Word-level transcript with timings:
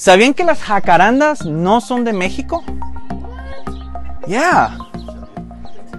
¿Sabían 0.00 0.32
que 0.32 0.44
las 0.44 0.62
jacarandas 0.62 1.44
no 1.44 1.82
son 1.82 2.04
de 2.04 2.14
México? 2.14 2.64
Ya. 4.26 4.78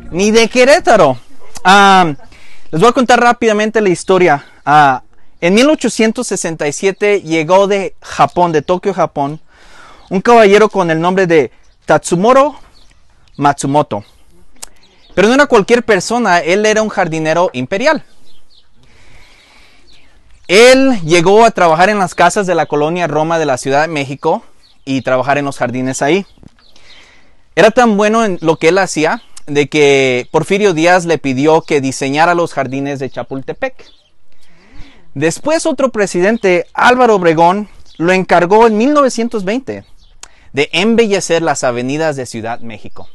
Ni 0.10 0.32
de 0.32 0.50
Querétaro. 0.50 1.20
Ah, 1.64 2.12
les 2.72 2.82
voy 2.82 2.90
a 2.90 2.94
contar 2.94 3.20
rápidamente 3.20 3.80
la 3.80 3.90
historia. 3.90 4.44
Ah, 4.66 5.04
en 5.40 5.54
1867 5.54 7.22
llegó 7.22 7.68
de 7.68 7.94
Japón, 8.02 8.52
de 8.52 8.64
Tokio, 8.64 8.92
Japón, 8.96 9.40
un 10.10 10.20
caballero 10.22 10.68
con 10.70 10.90
el 10.90 11.00
nombre 11.00 11.28
de 11.28 11.52
Tatsumoro 11.86 12.56
Matsumoto. 13.38 14.04
Pero 15.14 15.28
no 15.28 15.36
era 15.36 15.46
cualquier 15.46 15.84
persona, 15.84 16.40
él 16.40 16.66
era 16.66 16.82
un 16.82 16.90
jardinero 16.90 17.52
imperial. 17.54 18.04
Él 20.52 21.00
llegó 21.06 21.46
a 21.46 21.52
trabajar 21.52 21.88
en 21.88 21.98
las 21.98 22.14
casas 22.14 22.46
de 22.46 22.56
la 22.56 22.66
colonia 22.66 23.08
Roma 23.08 23.40
de 23.40 23.46
la 23.46 23.56
Ciudad 23.56 23.84
de 23.84 23.88
México 23.88 24.44
y 24.84 25.02
trabajar 25.02 25.38
en 25.38 25.46
los 25.46 25.58
jardines 25.58 26.02
ahí. 26.02 26.26
Era 27.56 27.72
tan 27.72 27.96
bueno 27.96 28.26
en 28.26 28.38
lo 28.42 28.58
que 28.58 28.68
él 28.68 28.78
hacía 28.78 29.24
de 29.48 29.70
que 29.70 30.28
Porfirio 30.30 30.74
Díaz 30.74 31.06
le 31.06 31.20
pidió 31.20 31.62
que 31.62 31.80
diseñara 31.80 32.36
los 32.36 32.54
jardines 32.54 33.00
de 33.00 33.10
Chapultepec. 33.10 33.86
Después 35.14 35.66
otro 35.66 35.88
presidente, 35.88 36.68
Álvaro 36.74 37.16
Obregón, 37.16 37.70
lo 37.98 38.12
encargó 38.12 38.68
en 38.68 38.78
1920 38.78 39.86
de 40.52 40.70
embellecer 40.74 41.42
las 41.42 41.64
avenidas 41.64 42.18
de 42.18 42.26
Ciudad 42.26 42.60
México. 42.60 43.08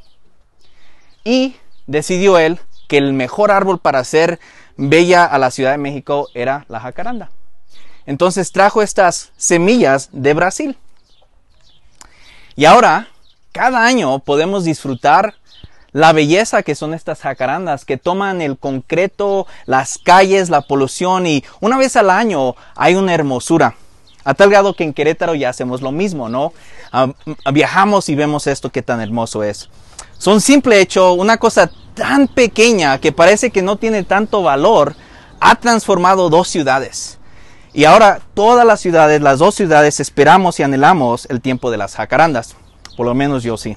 Y 1.23 1.56
decidió 1.87 2.38
él 2.38 2.60
que 2.88 2.96
el 2.96 3.12
mejor 3.12 3.50
árbol 3.50 3.78
para 3.78 3.98
hacer 3.98 4.40
bella 4.76 5.24
a 5.24 5.38
la 5.38 5.50
Ciudad 5.50 5.72
de 5.72 5.78
México 5.78 6.28
era 6.34 6.64
la 6.68 6.80
jacaranda. 6.80 7.30
Entonces 8.06 8.52
trajo 8.52 8.82
estas 8.82 9.32
semillas 9.36 10.08
de 10.12 10.34
Brasil. 10.34 10.76
Y 12.54 12.64
ahora, 12.64 13.08
cada 13.52 13.84
año 13.84 14.18
podemos 14.20 14.64
disfrutar 14.64 15.34
la 15.92 16.12
belleza 16.12 16.62
que 16.62 16.74
son 16.74 16.95
estas 16.95 17.20
jacarandas 17.20 17.84
que 17.84 17.96
toman 17.96 18.42
el 18.42 18.59
concreto, 18.59 19.46
las 19.64 19.98
calles, 19.98 20.51
la 20.51 20.60
polución 20.60 21.26
y 21.26 21.42
una 21.60 21.79
vez 21.79 21.96
al 21.96 22.10
año 22.10 22.54
hay 22.74 22.95
una 22.95 23.14
hermosura. 23.14 23.74
A 24.23 24.34
tal 24.34 24.51
grado 24.51 24.74
que 24.74 24.84
en 24.84 24.92
Querétaro 24.92 25.34
ya 25.34 25.48
hacemos 25.48 25.80
lo 25.80 25.92
mismo, 25.92 26.29
¿no? 26.29 26.52
Ah, 26.92 27.12
viajamos 27.52 28.08
y 28.08 28.14
vemos 28.14 28.46
esto 28.46 28.70
que 28.70 28.82
tan 28.82 29.01
hermoso 29.01 29.42
es. 29.42 29.70
Son 30.18 30.40
simple 30.40 30.80
hecho, 30.80 31.12
una 31.12 31.38
cosa 31.38 31.70
tan 31.96 32.28
pequeña 32.28 33.00
que 33.00 33.10
parece 33.10 33.50
que 33.50 33.62
no 33.62 33.76
tiene 33.76 34.04
tanto 34.04 34.42
valor, 34.42 34.94
ha 35.40 35.56
transformado 35.56 36.28
dos 36.28 36.46
ciudades. 36.46 37.18
Y 37.72 37.84
ahora 37.84 38.20
todas 38.34 38.64
las 38.64 38.80
ciudades, 38.80 39.20
las 39.20 39.38
dos 39.40 39.54
ciudades, 39.54 39.98
esperamos 39.98 40.60
y 40.60 40.62
anhelamos 40.62 41.26
el 41.26 41.40
tiempo 41.40 41.70
de 41.70 41.78
las 41.78 41.96
jacarandas. 41.96 42.54
Por 42.96 43.06
lo 43.06 43.14
menos 43.14 43.42
yo 43.42 43.56
sí. 43.56 43.76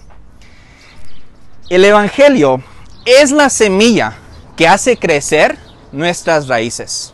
El 1.69 1.83
Evangelio 1.85 2.61
es 3.05 3.31
la 3.31 3.49
semilla 3.49 4.17
que 4.55 4.67
hace 4.67 4.97
crecer 4.97 5.57
nuestras 5.91 6.47
raíces 6.47 7.13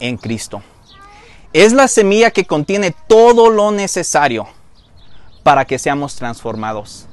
en 0.00 0.16
Cristo. 0.16 0.62
Es 1.52 1.72
la 1.72 1.88
semilla 1.88 2.30
que 2.30 2.46
contiene 2.46 2.94
todo 3.08 3.50
lo 3.50 3.72
necesario 3.72 4.46
para 5.42 5.64
que 5.64 5.78
seamos 5.78 6.14
transformados 6.14 7.08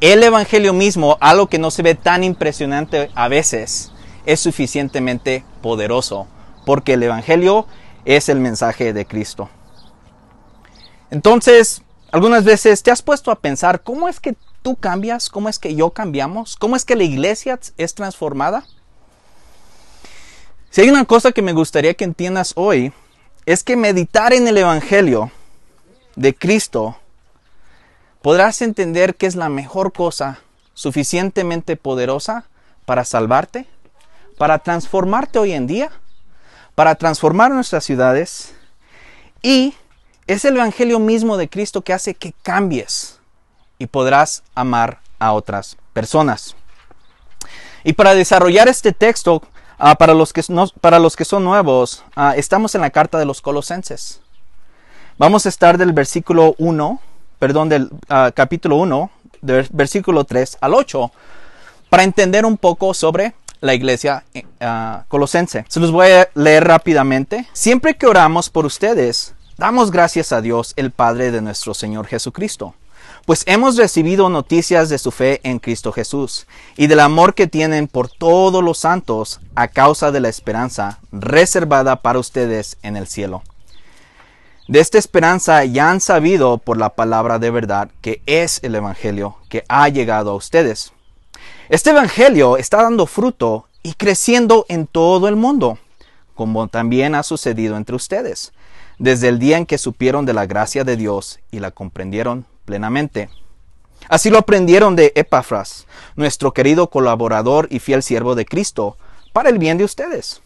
el 0.00 0.22
Evangelio 0.22 0.72
mismo, 0.72 1.18
algo 1.20 1.48
que 1.48 1.58
no 1.58 1.70
se 1.70 1.82
ve 1.82 1.94
tan 1.94 2.24
impresionante 2.24 3.10
a 3.14 3.28
veces, 3.28 3.92
es 4.26 4.40
suficientemente 4.40 5.44
poderoso, 5.62 6.26
porque 6.64 6.94
el 6.94 7.02
Evangelio 7.02 7.66
es 8.04 8.28
el 8.28 8.40
mensaje 8.40 8.92
de 8.92 9.06
Cristo. 9.06 9.48
Entonces, 11.10 11.82
algunas 12.12 12.44
veces 12.44 12.82
te 12.82 12.90
has 12.90 13.02
puesto 13.02 13.30
a 13.30 13.38
pensar, 13.40 13.82
¿cómo 13.82 14.08
es 14.08 14.20
que 14.20 14.36
tú 14.62 14.76
cambias? 14.76 15.28
¿Cómo 15.28 15.48
es 15.48 15.58
que 15.58 15.74
yo 15.74 15.90
cambiamos? 15.90 16.56
¿Cómo 16.56 16.76
es 16.76 16.84
que 16.84 16.96
la 16.96 17.04
iglesia 17.04 17.58
es 17.76 17.94
transformada? 17.94 18.64
Si 20.70 20.80
hay 20.80 20.90
una 20.90 21.04
cosa 21.04 21.32
que 21.32 21.42
me 21.42 21.52
gustaría 21.52 21.94
que 21.94 22.04
entiendas 22.04 22.52
hoy, 22.56 22.92
es 23.44 23.64
que 23.64 23.76
meditar 23.76 24.32
en 24.32 24.46
el 24.46 24.56
Evangelio 24.56 25.32
de 26.14 26.34
Cristo 26.34 26.96
podrás 28.22 28.62
entender 28.62 29.14
que 29.14 29.26
es 29.26 29.36
la 29.36 29.48
mejor 29.48 29.92
cosa 29.92 30.40
suficientemente 30.74 31.76
poderosa 31.76 32.44
para 32.84 33.04
salvarte, 33.04 33.66
para 34.38 34.58
transformarte 34.58 35.38
hoy 35.38 35.52
en 35.52 35.66
día, 35.66 35.90
para 36.74 36.94
transformar 36.94 37.50
nuestras 37.50 37.84
ciudades 37.84 38.54
y 39.42 39.74
es 40.26 40.44
el 40.44 40.56
Evangelio 40.56 40.98
mismo 40.98 41.36
de 41.36 41.48
Cristo 41.48 41.82
que 41.82 41.92
hace 41.92 42.14
que 42.14 42.32
cambies 42.42 43.18
y 43.78 43.86
podrás 43.86 44.42
amar 44.54 45.00
a 45.18 45.32
otras 45.32 45.76
personas. 45.92 46.54
Y 47.82 47.94
para 47.94 48.14
desarrollar 48.14 48.68
este 48.68 48.92
texto, 48.92 49.42
ah, 49.78 49.96
para, 49.96 50.14
los 50.14 50.32
que 50.32 50.42
para, 50.80 50.98
los 50.98 51.16
que 51.16 51.24
son 51.24 51.44
nuevos, 51.44 52.04
ah, 52.14 52.34
estamos 52.36 52.74
en 52.74 52.82
la 52.82 52.90
carta 52.90 53.18
de 53.18 53.24
los 53.24 53.40
colosenses. 53.40 54.20
Vamos 55.18 55.46
a 55.46 55.48
estar 55.48 55.78
del 55.78 55.92
versículo 55.92 56.54
1 56.58 57.00
perdón, 57.40 57.68
del 57.68 57.90
ah, 58.08 58.30
capítulo 58.32 58.76
1, 58.76 59.10
del 59.40 59.66
versículo 59.72 60.22
3 60.22 60.58
al 60.60 60.74
8, 60.74 61.10
para 61.88 62.04
entender 62.04 62.44
un 62.44 62.56
poco 62.56 62.94
sobre 62.94 63.34
la 63.60 63.74
iglesia 63.74 64.24
eh, 64.34 64.44
ah, 64.60 65.04
colosense. 65.08 65.64
Se 65.66 65.80
los 65.80 65.90
voy 65.90 66.08
a 66.10 66.28
leer 66.34 66.68
rápidamente. 66.68 67.48
Siempre 67.52 67.96
que 67.96 68.06
oramos 68.06 68.50
por 68.50 68.66
ustedes, 68.66 69.34
damos 69.56 69.90
gracias 69.90 70.32
a 70.32 70.40
Dios, 70.40 70.74
el 70.76 70.92
Padre 70.92 71.32
de 71.32 71.40
nuestro 71.40 71.74
Señor 71.74 72.06
Jesucristo. 72.06 72.74
Pues 73.24 73.42
hemos 73.46 73.76
recibido 73.76 74.28
noticias 74.28 74.88
de 74.88 74.98
su 74.98 75.10
fe 75.10 75.40
en 75.42 75.58
Cristo 75.58 75.92
Jesús 75.92 76.46
y 76.76 76.86
del 76.88 77.00
amor 77.00 77.34
que 77.34 77.46
tienen 77.46 77.88
por 77.88 78.08
todos 78.10 78.62
los 78.62 78.78
santos 78.78 79.40
a 79.54 79.68
causa 79.68 80.10
de 80.10 80.20
la 80.20 80.28
esperanza 80.28 81.00
reservada 81.10 81.96
para 81.96 82.18
ustedes 82.18 82.76
en 82.82 82.96
el 82.96 83.06
cielo 83.06 83.42
de 84.70 84.78
esta 84.78 84.98
esperanza 84.98 85.64
ya 85.64 85.90
han 85.90 86.00
sabido 86.00 86.58
por 86.58 86.76
la 86.76 86.90
palabra 86.90 87.40
de 87.40 87.50
verdad 87.50 87.90
que 88.00 88.22
es 88.26 88.60
el 88.62 88.76
Evangelio 88.76 89.36
que 89.48 89.64
ha 89.68 89.88
llegado 89.88 90.30
a 90.30 90.36
ustedes. 90.36 90.92
Este 91.68 91.90
Evangelio 91.90 92.56
está 92.56 92.84
dando 92.84 93.06
fruto 93.06 93.66
y 93.82 93.94
creciendo 93.94 94.66
en 94.68 94.86
todo 94.86 95.26
el 95.26 95.34
mundo, 95.34 95.80
como 96.36 96.68
también 96.68 97.16
ha 97.16 97.24
sucedido 97.24 97.76
entre 97.76 97.96
ustedes, 97.96 98.52
desde 99.00 99.26
el 99.26 99.40
día 99.40 99.58
en 99.58 99.66
que 99.66 99.76
supieron 99.76 100.24
de 100.24 100.34
la 100.34 100.46
gracia 100.46 100.84
de 100.84 100.96
Dios 100.96 101.40
y 101.50 101.58
la 101.58 101.72
comprendieron 101.72 102.46
plenamente. 102.64 103.28
Así 104.08 104.30
lo 104.30 104.38
aprendieron 104.38 104.94
de 104.94 105.10
Epafras, 105.16 105.88
nuestro 106.14 106.52
querido 106.52 106.90
colaborador 106.90 107.66
y 107.72 107.80
fiel 107.80 108.04
siervo 108.04 108.36
de 108.36 108.46
Cristo, 108.46 108.96
para 109.32 109.48
el 109.48 109.58
bien 109.58 109.78
de 109.78 109.84
ustedes. 109.84 110.42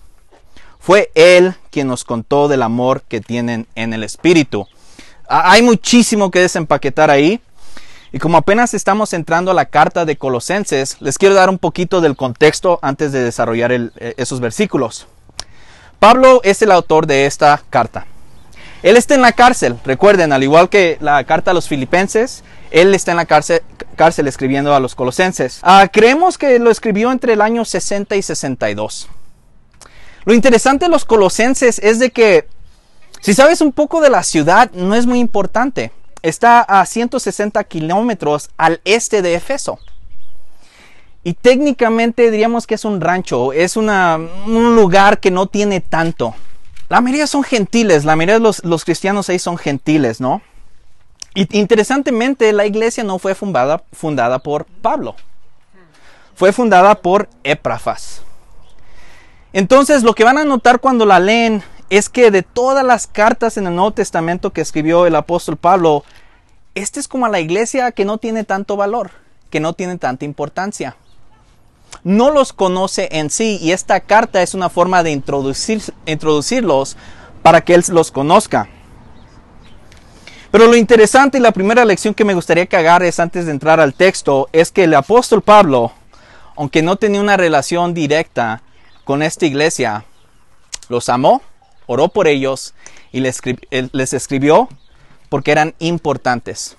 Fue 0.84 1.10
Él 1.14 1.54
quien 1.70 1.86
nos 1.86 2.04
contó 2.04 2.46
del 2.46 2.60
amor 2.60 3.04
que 3.08 3.22
tienen 3.22 3.66
en 3.74 3.94
el 3.94 4.04
Espíritu. 4.04 4.66
Hay 5.26 5.62
muchísimo 5.62 6.30
que 6.30 6.40
desempaquetar 6.40 7.10
ahí. 7.10 7.40
Y 8.12 8.18
como 8.18 8.36
apenas 8.36 8.74
estamos 8.74 9.14
entrando 9.14 9.50
a 9.50 9.54
la 9.54 9.64
carta 9.64 10.04
de 10.04 10.16
Colosenses, 10.16 10.98
les 11.00 11.16
quiero 11.16 11.34
dar 11.34 11.48
un 11.48 11.58
poquito 11.58 12.02
del 12.02 12.16
contexto 12.16 12.78
antes 12.82 13.12
de 13.12 13.24
desarrollar 13.24 13.72
eh, 13.72 14.14
esos 14.18 14.40
versículos. 14.40 15.06
Pablo 15.98 16.42
es 16.44 16.60
el 16.60 16.70
autor 16.70 17.06
de 17.06 17.24
esta 17.24 17.62
carta. 17.70 18.06
Él 18.82 18.98
está 18.98 19.14
en 19.14 19.22
la 19.22 19.32
cárcel, 19.32 19.78
recuerden, 19.86 20.34
al 20.34 20.42
igual 20.42 20.68
que 20.68 20.98
la 21.00 21.24
carta 21.24 21.52
a 21.52 21.54
los 21.54 21.66
filipenses, 21.66 22.44
él 22.70 22.94
está 22.94 23.12
en 23.12 23.16
la 23.16 23.24
cárcel, 23.24 23.62
cárcel 23.96 24.28
escribiendo 24.28 24.74
a 24.74 24.80
los 24.80 24.94
colosenses. 24.94 25.60
Ah, 25.62 25.88
creemos 25.90 26.36
que 26.36 26.58
lo 26.58 26.70
escribió 26.70 27.10
entre 27.10 27.32
el 27.32 27.40
año 27.40 27.64
60 27.64 28.16
y 28.16 28.20
62. 28.20 29.08
Lo 30.24 30.34
interesante 30.34 30.86
de 30.86 30.90
los 30.90 31.04
colosenses 31.04 31.78
es 31.78 31.98
de 31.98 32.10
que 32.10 32.46
si 33.20 33.34
sabes 33.34 33.60
un 33.60 33.72
poco 33.72 34.00
de 34.00 34.10
la 34.10 34.22
ciudad, 34.22 34.70
no 34.72 34.94
es 34.94 35.06
muy 35.06 35.18
importante. 35.18 35.92
Está 36.22 36.60
a 36.60 36.84
160 36.84 37.62
kilómetros 37.64 38.50
al 38.56 38.80
este 38.84 39.22
de 39.22 39.34
Efeso. 39.34 39.78
Y 41.22 41.32
técnicamente 41.32 42.30
diríamos 42.30 42.66
que 42.66 42.74
es 42.74 42.84
un 42.84 43.00
rancho, 43.00 43.54
es 43.54 43.78
un 43.78 44.76
lugar 44.76 45.20
que 45.20 45.30
no 45.30 45.46
tiene 45.46 45.80
tanto. 45.80 46.34
La 46.90 47.00
mayoría 47.00 47.26
son 47.26 47.42
gentiles, 47.42 48.04
la 48.04 48.14
mayoría 48.14 48.38
de 48.38 48.54
los, 48.62 48.84
cristianos 48.84 49.30
ahí 49.30 49.38
son 49.38 49.56
gentiles, 49.56 50.20
¿no? 50.20 50.42
Y 51.34 51.58
interesantemente, 51.58 52.52
la 52.52 52.66
iglesia 52.66 53.04
no 53.04 53.18
fue 53.18 53.34
fundada, 53.34 53.82
fundada 53.92 54.38
por 54.38 54.66
Pablo. 54.66 55.16
Fue 56.34 56.52
fundada 56.52 56.94
por 56.96 57.28
Éprafas. 57.42 58.22
Entonces 59.54 60.02
lo 60.02 60.16
que 60.16 60.24
van 60.24 60.36
a 60.36 60.44
notar 60.44 60.80
cuando 60.80 61.06
la 61.06 61.20
leen 61.20 61.62
es 61.88 62.08
que 62.08 62.32
de 62.32 62.42
todas 62.42 62.84
las 62.84 63.06
cartas 63.06 63.56
en 63.56 63.68
el 63.68 63.76
Nuevo 63.76 63.92
Testamento 63.92 64.52
que 64.52 64.60
escribió 64.60 65.06
el 65.06 65.14
apóstol 65.14 65.56
Pablo, 65.56 66.02
esta 66.74 66.98
es 66.98 67.06
como 67.06 67.24
a 67.24 67.28
la 67.28 67.38
iglesia 67.38 67.92
que 67.92 68.04
no 68.04 68.18
tiene 68.18 68.42
tanto 68.42 68.76
valor, 68.76 69.12
que 69.50 69.60
no 69.60 69.72
tiene 69.72 69.96
tanta 69.96 70.24
importancia. 70.24 70.96
No 72.02 72.32
los 72.32 72.52
conoce 72.52 73.08
en 73.12 73.30
sí 73.30 73.60
y 73.62 73.70
esta 73.70 74.00
carta 74.00 74.42
es 74.42 74.54
una 74.54 74.70
forma 74.70 75.04
de 75.04 75.12
introducir, 75.12 75.80
introducirlos 76.04 76.96
para 77.44 77.60
que 77.60 77.74
él 77.74 77.84
los 77.90 78.10
conozca. 78.10 78.68
Pero 80.50 80.66
lo 80.66 80.74
interesante 80.74 81.38
y 81.38 81.40
la 81.40 81.52
primera 81.52 81.84
lección 81.84 82.12
que 82.12 82.24
me 82.24 82.34
gustaría 82.34 82.66
que 82.66 82.76
agarres 82.76 83.20
antes 83.20 83.46
de 83.46 83.52
entrar 83.52 83.78
al 83.78 83.94
texto 83.94 84.48
es 84.52 84.72
que 84.72 84.82
el 84.82 84.94
apóstol 84.94 85.42
Pablo, 85.42 85.92
aunque 86.56 86.82
no 86.82 86.96
tenía 86.96 87.20
una 87.20 87.36
relación 87.36 87.94
directa 87.94 88.63
con 89.04 89.22
esta 89.22 89.46
iglesia, 89.46 90.04
los 90.88 91.08
amó, 91.08 91.42
oró 91.86 92.08
por 92.08 92.26
ellos 92.26 92.74
y 93.12 93.20
les, 93.20 93.40
escribió 94.12 94.68
porque 95.28 95.52
eran 95.52 95.74
importantes 95.78 96.76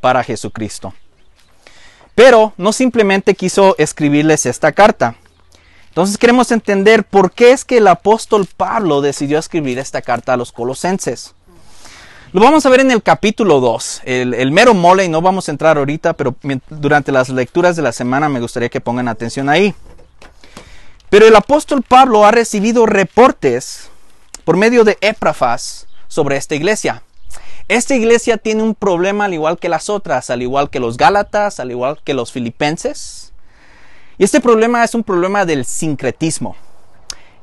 para 0.00 0.22
Jesucristo. 0.22 0.94
Pero 2.14 2.52
no 2.56 2.72
simplemente 2.72 3.34
quiso 3.34 3.74
escribirles 3.78 4.46
esta 4.46 4.72
carta. 4.72 5.16
Entonces 5.88 6.18
queremos 6.18 6.50
entender 6.52 7.04
por 7.04 7.32
qué 7.32 7.52
es 7.52 7.64
que 7.64 7.78
el 7.78 7.86
apóstol 7.86 8.46
Pablo 8.56 9.00
decidió 9.00 9.38
escribir 9.38 9.78
esta 9.78 10.02
carta 10.02 10.34
a 10.34 10.36
los 10.36 10.52
colosenses. 10.52 11.34
Lo 12.32 12.40
vamos 12.40 12.66
a 12.66 12.68
ver 12.68 12.80
en 12.80 12.90
el 12.90 13.00
capítulo 13.00 13.60
2, 13.60 14.02
el, 14.06 14.50
mero 14.50 14.74
mole, 14.74 15.04
y 15.04 15.08
no 15.08 15.22
vamos 15.22 15.48
a 15.48 15.52
entrar 15.52 15.78
ahorita, 15.78 16.14
pero 16.14 16.34
durante 16.68 17.12
las 17.12 17.28
lecturas 17.28 17.76
de 17.76 17.82
la 17.82 17.92
semana 17.92 18.28
me 18.28 18.40
gustaría 18.40 18.68
que 18.68 18.80
pongan 18.80 19.06
atención 19.06 19.48
ahí. 19.48 19.72
Pero 21.14 21.28
el 21.28 21.36
apóstol 21.36 21.82
Pablo 21.82 22.26
ha 22.26 22.32
recibido 22.32 22.86
reportes 22.86 23.88
por 24.42 24.56
medio 24.56 24.82
de 24.82 24.98
Éprafas 25.00 25.86
sobre 26.08 26.36
esta 26.36 26.56
iglesia. 26.56 27.04
Esta 27.68 27.94
iglesia 27.94 28.36
tiene 28.36 28.64
un 28.64 28.74
problema 28.74 29.26
al 29.26 29.32
igual 29.32 29.56
que 29.60 29.68
las 29.68 29.88
otras, 29.88 30.28
al 30.30 30.42
igual 30.42 30.70
que 30.70 30.80
los 30.80 30.96
Gálatas, 30.96 31.60
al 31.60 31.70
igual 31.70 32.00
que 32.02 32.14
los 32.14 32.32
filipenses. 32.32 33.32
Y 34.18 34.24
este 34.24 34.40
problema 34.40 34.82
es 34.82 34.92
un 34.96 35.04
problema 35.04 35.46
del 35.46 35.64
sincretismo 35.64 36.56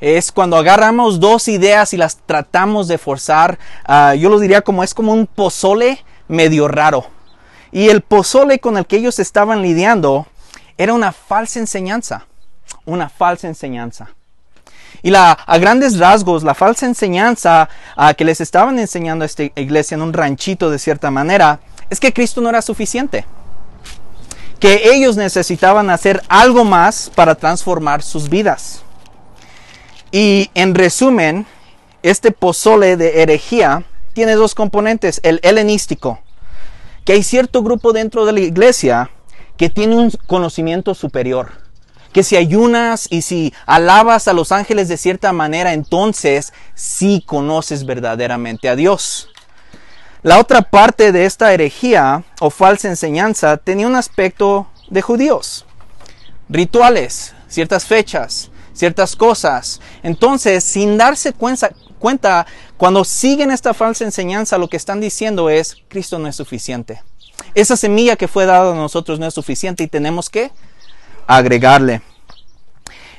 es 0.01 0.33
cuando 0.33 0.57
agarramos 0.57 1.21
dos 1.21 1.47
ideas 1.47 1.94
y 1.94 1.97
las 1.97 2.18
tratamos 2.25 2.89
de 2.89 2.97
forzar, 2.97 3.57
ah, 3.85 4.15
yo 4.15 4.29
lo 4.29 4.39
diría 4.39 4.63
como 4.63 4.83
es 4.83 4.94
como 4.94 5.13
un 5.13 5.27
pozole 5.27 6.03
medio 6.27 6.68
raro. 6.68 7.06
Y 7.71 7.88
el 7.88 8.01
pozole 8.01 8.59
con 8.59 8.75
el 8.75 8.85
que 8.85 8.97
ellos 8.97 9.18
estaban 9.18 9.62
lidiando 9.62 10.27
era 10.77 10.94
una 10.94 11.13
falsa 11.13 11.59
enseñanza, 11.59 12.27
una 12.85 13.09
falsa 13.09 13.47
enseñanza. 13.47 14.09
Y 15.03 15.09
la, 15.09 15.31
a 15.31 15.57
grandes 15.57 15.97
rasgos, 15.97 16.44
la 16.44 16.53
falsa 16.53 16.85
enseñanza 16.85 17.69
a 17.95 18.13
que 18.13 18.25
les 18.25 18.41
estaban 18.41 18.77
enseñando 18.77 19.23
a 19.23 19.25
esta 19.25 19.44
iglesia 19.44 19.95
en 19.95 20.01
un 20.01 20.13
ranchito 20.13 20.69
de 20.69 20.79
cierta 20.79 21.09
manera, 21.09 21.59
es 21.89 22.00
que 22.00 22.13
Cristo 22.13 22.41
no 22.41 22.50
era 22.50 22.62
suficiente. 22.62 23.25
Que 24.59 24.91
ellos 24.94 25.18
necesitaban 25.18 25.89
hacer 25.89 26.21
algo 26.27 26.63
más 26.63 27.12
para 27.15 27.35
transformar 27.35 28.03
sus 28.03 28.29
vidas. 28.29 28.83
Y 30.12 30.51
en 30.53 30.75
resumen, 30.75 31.47
este 32.03 32.31
pozole 32.31 32.95
de 32.97 33.23
herejía 33.23 33.83
tiene 34.13 34.33
dos 34.33 34.53
componentes. 34.53 35.19
El 35.23 35.39
helenístico, 35.41 36.19
que 37.06 37.13
hay 37.13 37.23
cierto 37.23 37.63
grupo 37.63 37.91
dentro 37.94 38.25
de 38.25 38.33
la 38.33 38.39
iglesia 38.41 39.09
que 39.57 39.69
tiene 39.69 39.95
un 39.95 40.12
conocimiento 40.27 40.94
superior. 40.94 41.61
Que 42.13 42.24
si 42.24 42.36
ayunas 42.36 43.08
y 43.10 43.22
si 43.22 43.54
alabas 43.66 44.28
a 44.28 44.34
los 44.34 44.52
ángeles 44.52 44.88
de 44.88 44.98
cierta 44.98 45.31
manera, 45.34 45.74
entonces 45.74 46.54
sí 46.75 47.24
conoces 47.25 47.86
verdaderamente 47.86 48.68
a 48.69 48.75
Dios. 48.75 49.30
La 50.24 50.40
otra 50.40 50.62
parte 50.62 51.12
de 51.12 51.25
esta 51.25 51.52
herejía 51.54 52.24
o 52.40 52.50
falsa 52.50 52.88
enseñanza 52.88 53.58
tenía 53.58 53.88
un 53.88 53.96
aspecto 53.96 54.68
de 54.90 55.02
judíos. 55.02 55.66
Rituales, 56.48 57.34
ciertas 57.48 57.86
fechas, 57.86 58.52
ciertas 58.74 59.16
cosas. 59.16 59.81
Entonces, 60.04 60.64
sin 60.64 60.98
darse 60.98 61.34
cuenta, 61.34 62.46
cuando 62.78 63.04
siguen 63.04 63.52
esta 63.52 63.74
falsa 63.74 64.04
enseñanza, 64.04 64.57
lo 64.57 64.68
que 64.68 64.78
están 64.78 65.00
diciendo 65.02 65.50
es, 65.50 65.78
Cristo 65.88 66.19
no 66.19 66.28
es 66.28 66.36
suficiente. 66.36 67.02
Esa 67.56 67.75
semilla 67.75 68.16
que 68.16 68.28
fue 68.28 68.46
dada 68.46 68.74
a 68.74 68.75
nosotros 68.75 69.19
no 69.19 69.25
es 69.25 69.34
suficiente 69.34 69.84
y 69.84 69.88
tenemos 69.88 70.30
que 70.30 70.52
agregarle. 71.27 72.01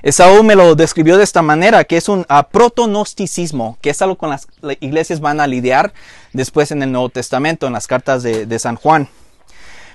Esaú 0.02 0.42
me 0.42 0.56
lo 0.56 0.74
describió 0.74 1.16
de 1.16 1.24
esta 1.24 1.42
manera, 1.42 1.84
que 1.84 1.96
es 1.96 2.08
un 2.08 2.26
protonosticismo, 2.50 3.78
que 3.80 3.90
es 3.90 4.02
algo 4.02 4.16
con 4.16 4.30
las 4.30 4.48
iglesias 4.80 5.20
van 5.20 5.40
a 5.40 5.46
lidiar 5.46 5.92
después 6.32 6.72
en 6.72 6.82
el 6.82 6.90
Nuevo 6.90 7.08
Testamento, 7.08 7.66
en 7.66 7.72
las 7.72 7.86
cartas 7.86 8.22
de 8.22 8.58
San 8.58 8.76
Juan. 8.76 9.08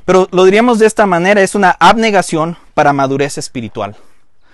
Pero 0.06 0.30
lo 0.31 0.45
diríamos 0.45 0.80
de 0.80 0.86
esta 0.86 1.06
manera, 1.06 1.42
es 1.42 1.54
una 1.54 1.75
abnegación 1.81 2.57
para 2.74 2.94
madurez 2.94 3.38
espiritual. 3.38 3.98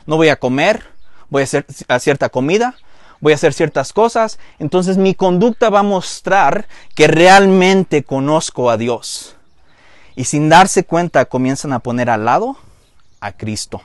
No 0.07 0.17
voy 0.17 0.29
a 0.29 0.37
comer, 0.37 0.87
voy 1.29 1.41
a 1.41 1.45
hacer 1.45 1.67
cierta 1.99 2.29
comida, 2.29 2.73
voy 3.19 3.33
a 3.33 3.35
hacer 3.35 3.53
ciertas 3.53 3.93
cosas, 3.93 4.39
entonces 4.57 4.97
mi 4.97 5.13
conducta 5.13 5.69
va 5.69 5.81
a 5.81 5.83
mostrar 5.83 6.67
que 6.95 7.07
realmente 7.07 8.03
conozco 8.03 8.71
a 8.71 8.77
Dios. 8.77 9.35
Y 10.15 10.23
sin 10.23 10.49
darse 10.49 10.83
cuenta 10.83 11.25
comienzan 11.25 11.73
a 11.73 11.79
poner 11.79 12.09
al 12.09 12.25
lado 12.25 12.57
a 13.23 13.31
Cristo. 13.31 13.81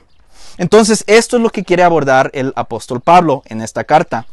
Entonces 0.57 1.03
esto 1.07 1.37
es 1.37 1.43
lo 1.43 1.49
que 1.49 1.63
quiere 1.63 1.83
abordar 1.83 2.29
el 2.33 2.53
apóstol 2.55 2.99
Pablo 2.99 3.43
en 3.45 3.61
esta 3.61 3.85
carta. 3.85 4.25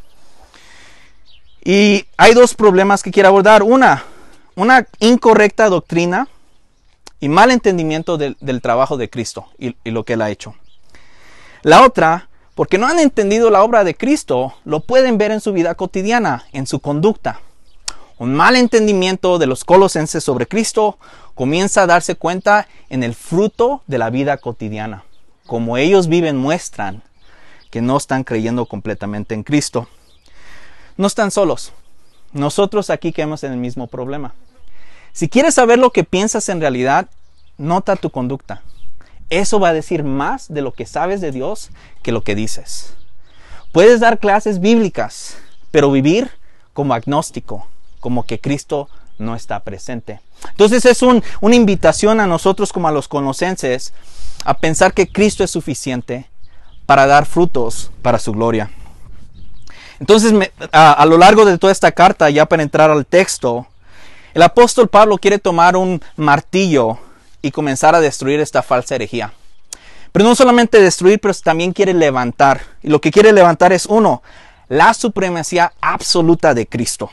Y 1.64 2.06
hay 2.17 2.35
dos 2.35 2.55
problemas 2.55 3.03
que 3.03 3.11
quiere 3.11 3.29
abordar. 3.29 3.62
Una, 3.62 4.05
una 4.56 4.87
incorrecta 4.99 5.69
doctrina 5.69 6.29
y 7.20 7.29
mal 7.29 7.50
entendimiento 7.50 8.19
del, 8.19 8.61
trabajo 8.61 8.97
de 8.97 9.08
Cristo 9.08 9.47
y 9.58 9.75
lo 9.91 10.05
que 10.05 10.14
él 10.14 10.23
ha 10.23 10.31
hecho. 10.31 10.55
La 11.62 11.85
otra, 11.85 12.29
porque 12.55 12.79
no 12.79 12.87
han 12.87 12.99
entendido 12.99 13.50
la 13.50 13.62
obra 13.62 13.85
de 13.85 13.97
Cristo, 13.97 14.55
lo 14.64 14.81
pueden 14.81 15.19
ver 15.19 15.31
en 15.31 15.41
su 15.41 15.53
vida 15.53 15.75
cotidiana, 15.75 16.44
en 16.53 16.67
su 16.67 16.81
conducta. 16.81 17.41
Un 18.18 18.34
mal 18.34 18.56
entendimiento 18.56 19.38
de 19.38 19.46
los 19.46 19.64
colosenses 19.64 20.24
sobre 20.24 20.46
Cristo 20.46 20.98
comienza 21.34 21.82
a 21.82 21.86
darse 21.86 22.14
cuenta 22.14 22.66
en 22.88 23.02
el 23.02 23.14
fruto 23.14 23.82
de 23.86 23.98
la 23.98 24.08
vida 24.08 24.38
cotidiana. 24.38 25.04
Como 25.46 25.76
ellos 25.76 26.08
viven 26.08 26.36
muestran 26.38 27.02
que 27.70 27.82
no 27.82 27.98
están 27.98 28.24
creyendo 28.24 28.64
completamente 28.64 29.34
en 29.34 29.42
Cristo. 29.42 29.86
No 30.96 31.06
están 31.06 31.30
solos. 31.30 31.72
Nosotros 32.32 32.88
aquí 32.88 33.12
quedamos 33.12 33.44
en 33.44 33.52
el 33.52 33.58
mismo 33.58 33.86
problema. 33.86 34.34
Si 35.12 35.28
quieres 35.28 35.54
saber 35.54 35.78
lo 35.78 35.90
que 35.90 36.04
piensas 36.04 36.48
en 36.48 36.60
realidad, 36.60 37.10
nota 37.58 37.96
tu 37.96 38.08
conducta. 38.08 38.62
Eso 39.28 39.60
va 39.60 39.70
a 39.70 39.74
decir 39.74 40.04
más 40.04 40.48
de 40.48 40.62
lo 40.62 40.72
que 40.72 40.86
sabes 40.86 41.20
de 41.20 41.32
Dios 41.32 41.70
que 42.02 42.12
lo 42.12 42.22
que 42.22 42.34
dices. 42.34 42.94
Puedes 43.72 44.00
dar 44.00 44.20
clases 44.20 44.60
bíblicas, 44.60 45.36
pero 45.70 45.90
vivir 45.90 46.30
como 46.72 46.94
agnóstico, 46.94 47.66
como 48.06 48.23
que 48.23 48.38
Cristo 48.38 48.88
no 49.19 49.35
está 49.35 49.58
presente. 49.64 50.20
Entonces 50.50 50.85
es 50.85 51.03
una 51.03 51.56
invitación 51.56 52.20
a 52.20 52.29
nosotros 52.29 52.72
como 52.72 52.86
a 52.86 52.93
los 52.93 53.08
conocenses 53.08 53.93
a 54.44 54.55
pensar 54.55 54.94
que 54.94 55.08
Cristo 55.08 55.43
es 55.43 55.51
suficiente 55.51 56.31
para 56.86 57.08
dar 57.08 57.27
frutos 57.27 57.91
para 58.03 58.20
su 58.20 58.31
gloria. 58.31 58.70
Entonces 59.98 60.32
a 60.70 61.05
lo 61.05 61.19
largo 61.19 61.44
de 61.44 61.58
toda 61.58 61.72
esta 61.72 61.91
carta, 61.91 62.31
ya 62.31 62.46
para 62.46 62.63
entrar 62.63 62.93
al 62.93 63.05
texto, 63.06 63.67
el 64.34 64.43
apóstol 64.43 64.86
Pablo 64.86 65.19
quiere 65.19 65.41
tomar 65.41 65.77
un 65.77 66.01
martillo 66.15 66.98
y 67.43 67.51
comenzar 67.51 67.96
a 67.96 68.01
destruir 68.01 68.39
esta 68.39 68.63
falsa 68.63 68.94
herejía. 68.94 69.32
Pero 70.13 70.27
no 70.27 70.36
solamente 70.36 70.81
destruir, 70.81 71.19
pero 71.19 71.34
también 71.34 71.72
quiere 71.72 71.93
levantar. 71.93 72.60
Y 72.84 72.89
lo 72.89 73.01
que 73.01 73.10
quiere 73.10 73.32
levantar 73.32 73.72
es 73.72 73.84
uno, 73.84 74.22
la 74.69 74.94
supremacía 74.94 75.72
absoluta 75.81 76.55
de 76.55 76.69
Cristo 76.69 77.10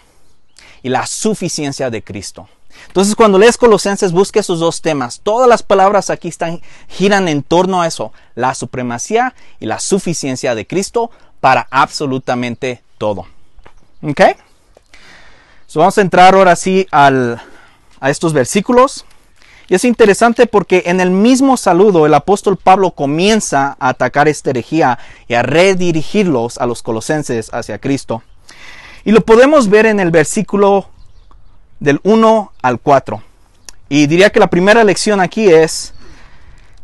y 0.84 0.90
la 0.90 1.08
suficiencia 1.08 1.90
de 1.90 2.04
Cristo. 2.04 2.48
Entonces, 2.88 3.16
cuando 3.16 3.40
lees 3.40 3.58
Colosenses, 3.58 4.12
busque 4.12 4.40
esos 4.40 4.60
dos 4.60 4.82
temas. 4.82 5.22
Todas 5.22 5.48
las 5.48 5.64
palabras 5.64 6.10
aquí 6.10 6.28
están, 6.28 6.62
giran 6.88 7.28
en 7.28 7.42
torno 7.44 7.82
a 7.82 7.88
eso, 7.88 8.12
la 8.36 8.54
supremacía 8.54 9.34
y 9.60 9.66
la 9.66 9.80
suficiencia 9.80 10.54
de 10.54 10.68
Cristo 10.68 11.10
para 11.40 11.68
absolutamente 11.72 12.84
todo. 12.98 13.26
¿Ok? 14.02 14.22
vamos 15.76 15.98
a 15.98 16.02
entrar 16.02 16.36
ahora 16.36 16.56
sí 16.56 16.88
al, 16.92 17.42
a 18.00 18.10
estos 18.12 18.32
versículos. 18.32 19.06
Y 19.70 19.76
es 19.76 19.86
interesante 19.86 20.46
porque 20.46 20.84
en 20.86 21.00
el 21.00 21.10
mismo 21.10 21.58
saludo 21.58 22.06
el 22.06 22.14
apóstol 22.14 22.58
Pablo 22.58 22.92
comienza 22.92 23.76
a 23.80 23.90
atacar 23.90 24.28
esta 24.28 24.52
herejía 24.52 25.00
y 25.28 25.34
a 25.34 25.42
redirigirlos 25.42 26.60
a 26.60 26.68
los 26.68 26.84
colosenses 26.84 27.50
hacia 27.54 27.80
Cristo. 27.80 28.22
Y 29.06 29.12
lo 29.12 29.22
podemos 29.22 29.70
ver 29.70 29.86
en 29.86 30.00
el 30.00 30.12
versículo 30.12 30.90
del 31.80 32.00
1 32.04 32.54
al 32.62 32.80
4. 32.80 33.22
Y 33.90 34.08
diría 34.08 34.30
que 34.30 34.40
la 34.40 34.48
primera 34.48 34.84
lección 34.84 35.20
aquí 35.20 35.50
es, 35.50 35.94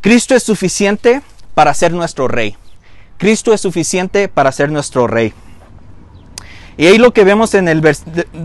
Cristo 0.00 0.34
es 0.34 0.42
suficiente 0.42 1.22
para 1.54 1.72
ser 1.72 1.92
nuestro 1.92 2.28
rey. 2.28 2.56
Cristo 3.16 3.52
es 3.52 3.60
suficiente 3.60 4.28
para 4.28 4.52
ser 4.52 4.70
nuestro 4.70 5.06
rey. 5.06 5.32
Y 6.76 6.86
ahí 6.86 6.98
lo 6.98 7.12
que 7.12 7.24
vemos 7.24 7.54
en 7.54 7.68
el 7.68 7.80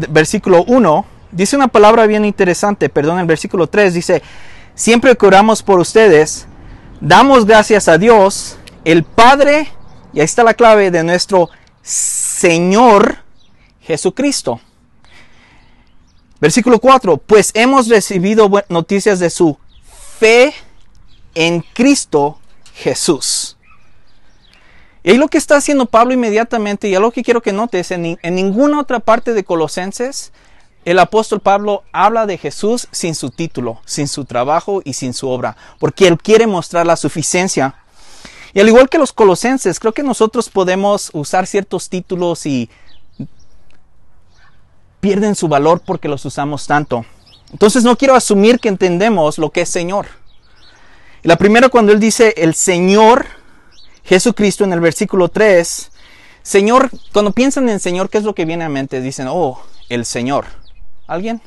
versículo 0.09 0.63
1 0.67 1.05
dice 1.31 1.55
una 1.55 1.67
palabra 1.67 2.07
bien 2.07 2.25
interesante, 2.25 2.89
perdón, 2.89 3.19
el 3.19 3.25
versículo 3.25 3.67
3 3.67 3.93
dice, 3.93 4.21
siempre 4.73 5.15
que 5.15 5.25
oramos 5.25 5.63
por 5.63 5.79
ustedes, 5.79 6.47
damos 7.01 7.45
gracias 7.45 7.87
a 7.87 7.97
Dios, 7.97 8.57
el 8.83 9.03
Padre, 9.03 9.69
y 10.13 10.19
ahí 10.19 10.25
está 10.25 10.43
la 10.43 10.53
clave 10.53 10.91
de 10.91 11.03
nuestro 11.03 11.49
Señor 11.81 13.24
Jesucristo. 13.85 14.59
Versículo 16.39 16.79
4, 16.79 17.17
pues 17.17 17.51
hemos 17.53 17.87
recibido 17.87 18.51
noticias 18.69 19.19
de 19.19 19.29
su 19.29 19.57
fe 20.19 20.53
en 21.33 21.61
Cristo 21.73 22.37
Jesús. 22.73 23.57
Y 25.03 25.13
lo 25.13 25.27
que 25.27 25.37
está 25.37 25.57
haciendo 25.57 25.85
Pablo 25.85 26.13
inmediatamente, 26.13 26.87
y 26.89 26.95
algo 26.95 27.11
que 27.11 27.23
quiero 27.23 27.41
que 27.41 27.53
notes, 27.53 27.91
en, 27.91 28.17
en 28.21 28.35
ninguna 28.35 28.79
otra 28.79 28.99
parte 28.99 29.33
de 29.33 29.43
Colosenses, 29.43 30.31
el 30.83 30.99
apóstol 30.99 31.39
Pablo 31.39 31.83
habla 31.91 32.25
de 32.25 32.37
Jesús 32.37 32.87
sin 32.91 33.15
su 33.15 33.31
título, 33.31 33.81
sin 33.85 34.07
su 34.07 34.25
trabajo 34.25 34.81
y 34.83 34.93
sin 34.93 35.13
su 35.13 35.29
obra, 35.29 35.57
porque 35.79 36.07
él 36.07 36.17
quiere 36.17 36.47
mostrar 36.47 36.85
la 36.85 36.95
suficiencia. 36.95 37.75
Y 38.53 38.59
al 38.59 38.67
igual 38.67 38.87
que 38.87 38.97
los 38.97 39.11
colosenses, 39.11 39.79
creo 39.79 39.93
que 39.93 40.03
nosotros 40.03 40.49
podemos 40.49 41.09
usar 41.11 41.45
ciertos 41.45 41.89
títulos 41.89 42.45
y 42.45 42.69
pierden 45.05 45.35
su 45.35 45.47
valor 45.47 45.81
porque 45.85 46.07
los 46.07 46.25
usamos 46.25 46.65
tanto. 46.65 47.05
Entonces 47.51 47.83
no 47.83 47.95
quiero 47.95 48.15
asumir 48.15 48.59
que 48.59 48.69
entendemos 48.69 49.37
lo 49.37 49.51
que 49.51 49.61
es 49.61 49.69
Señor. 49.69 50.07
La 51.21 51.35
primera 51.35 51.69
cuando 51.69 51.91
él 51.91 51.99
dice 51.99 52.33
el 52.37 52.55
Señor 52.55 53.27
Jesucristo 54.03 54.63
en 54.63 54.73
el 54.73 54.79
versículo 54.79 55.29
3, 55.29 55.91
Señor, 56.41 56.89
cuando 57.13 57.33
piensan 57.33 57.69
en 57.69 57.79
Señor, 57.79 58.09
¿qué 58.09 58.17
es 58.17 58.23
lo 58.23 58.33
que 58.33 58.45
viene 58.45 58.63
a 58.63 58.69
mente? 58.69 58.99
Dicen, 58.99 59.27
oh, 59.29 59.61
el 59.89 60.05
Señor. 60.05 60.47
¿Alguien? 61.05 61.39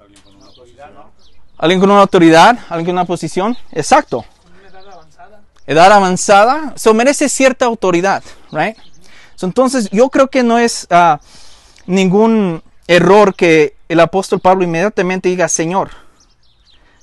¿Alguien 0.00 0.20
con 0.24 0.34
una 0.34 0.46
autoridad? 0.46 0.90
¿Alguien 1.58 1.80
con 1.80 1.90
una 1.92 2.00
autoridad? 2.00 2.58
¿Alguien 2.70 2.86
con 2.86 2.94
una 2.94 3.04
posición? 3.04 3.56
Exacto. 3.70 4.24
Edad 5.64 5.92
avanzada. 5.92 6.56
Edad. 6.56 6.76
Se 6.76 6.92
merece 6.92 7.28
cierta 7.28 7.66
autoridad, 7.66 8.24
right? 8.50 8.76
entonces, 9.42 9.88
yo 9.90 10.08
creo 10.08 10.26
que 10.26 10.42
no 10.42 10.58
es 10.58 10.88
ah, 10.90 11.20
ningún 11.88 12.62
error 12.86 13.34
que 13.34 13.74
el 13.88 13.98
apóstol 13.98 14.40
Pablo 14.40 14.62
inmediatamente 14.62 15.28
diga 15.30 15.48
Señor, 15.48 15.90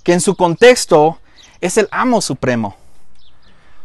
que 0.04 0.14
en 0.14 0.22
su 0.22 0.36
contexto 0.36 1.20
es 1.60 1.78
el 1.78 1.90
amo 1.92 2.22
supremo. 2.22 2.78